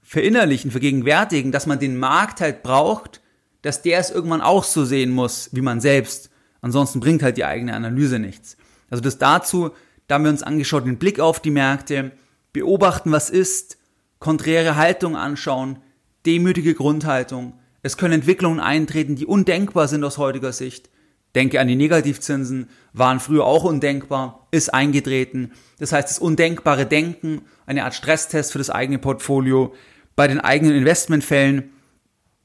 verinnerlichen, 0.02 0.70
vergegenwärtigen, 0.70 1.52
dass 1.52 1.66
man 1.66 1.78
den 1.78 1.98
Markt 1.98 2.40
halt 2.40 2.62
braucht, 2.62 3.20
dass 3.62 3.82
der 3.82 3.98
es 3.98 4.10
irgendwann 4.10 4.40
auch 4.40 4.64
so 4.64 4.84
sehen 4.84 5.10
muss 5.10 5.50
wie 5.52 5.60
man 5.60 5.80
selbst. 5.80 6.30
Ansonsten 6.60 7.00
bringt 7.00 7.22
halt 7.22 7.36
die 7.36 7.44
eigene 7.44 7.74
Analyse 7.74 8.18
nichts. 8.18 8.56
Also 8.90 9.02
das 9.02 9.18
dazu, 9.18 9.70
da 10.06 10.16
haben 10.16 10.24
wir 10.24 10.30
uns 10.30 10.42
angeschaut, 10.42 10.86
den 10.86 10.98
Blick 10.98 11.20
auf 11.20 11.40
die 11.40 11.50
Märkte, 11.50 12.12
beobachten, 12.52 13.12
was 13.12 13.30
ist, 13.30 13.78
konträre 14.18 14.76
Haltung 14.76 15.16
anschauen, 15.16 15.78
demütige 16.26 16.74
Grundhaltung. 16.74 17.58
Es 17.82 17.96
können 17.96 18.14
Entwicklungen 18.14 18.60
eintreten, 18.60 19.16
die 19.16 19.26
undenkbar 19.26 19.88
sind 19.88 20.04
aus 20.04 20.18
heutiger 20.18 20.52
Sicht. 20.52 20.90
Denke 21.34 21.60
an 21.60 21.68
die 21.68 21.76
Negativzinsen, 21.76 22.68
waren 22.92 23.20
früher 23.20 23.44
auch 23.44 23.64
undenkbar, 23.64 24.46
ist 24.50 24.72
eingetreten. 24.72 25.52
Das 25.78 25.92
heißt, 25.92 26.08
das 26.08 26.18
undenkbare 26.18 26.84
Denken, 26.84 27.42
eine 27.64 27.84
Art 27.84 27.94
Stresstest 27.94 28.52
für 28.52 28.58
das 28.58 28.70
eigene 28.70 28.98
Portfolio, 28.98 29.74
bei 30.14 30.28
den 30.28 30.40
eigenen 30.40 30.76
Investmentfällen, 30.76 31.70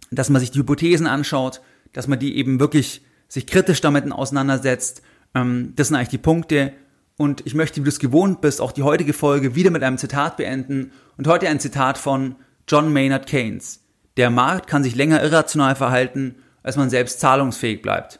dass 0.09 0.29
man 0.29 0.39
sich 0.39 0.51
die 0.51 0.59
Hypothesen 0.59 1.05
anschaut, 1.05 1.61
dass 1.91 2.07
man 2.07 2.19
die 2.19 2.37
eben 2.37 2.59
wirklich 2.59 3.01
sich 3.27 3.45
kritisch 3.45 3.81
damit 3.81 4.09
auseinandersetzt. 4.11 5.01
Ähm, 5.35 5.73
das 5.75 5.87
sind 5.87 5.97
eigentlich 5.97 6.09
die 6.09 6.17
Punkte. 6.17 6.73
Und 7.17 7.45
ich 7.45 7.55
möchte, 7.55 7.81
wie 7.81 7.83
du 7.83 7.89
es 7.89 7.99
gewohnt 7.99 8.41
bist, 8.41 8.61
auch 8.61 8.71
die 8.71 8.83
heutige 8.83 9.11
Folge 9.11 9.55
wieder 9.55 9.71
mit 9.71 9.83
einem 9.83 9.97
Zitat 9.97 10.37
beenden. 10.37 10.91
Und 11.17 11.27
heute 11.27 11.49
ein 11.49 11.59
Zitat 11.59 11.97
von 11.97 12.35
John 12.67 12.93
Maynard 12.93 13.27
Keynes. 13.27 13.83
Der 14.17 14.29
Markt 14.29 14.67
kann 14.67 14.83
sich 14.83 14.95
länger 14.95 15.21
irrational 15.21 15.75
verhalten, 15.75 16.35
als 16.63 16.77
man 16.77 16.89
selbst 16.89 17.19
zahlungsfähig 17.19 17.81
bleibt. 17.81 18.19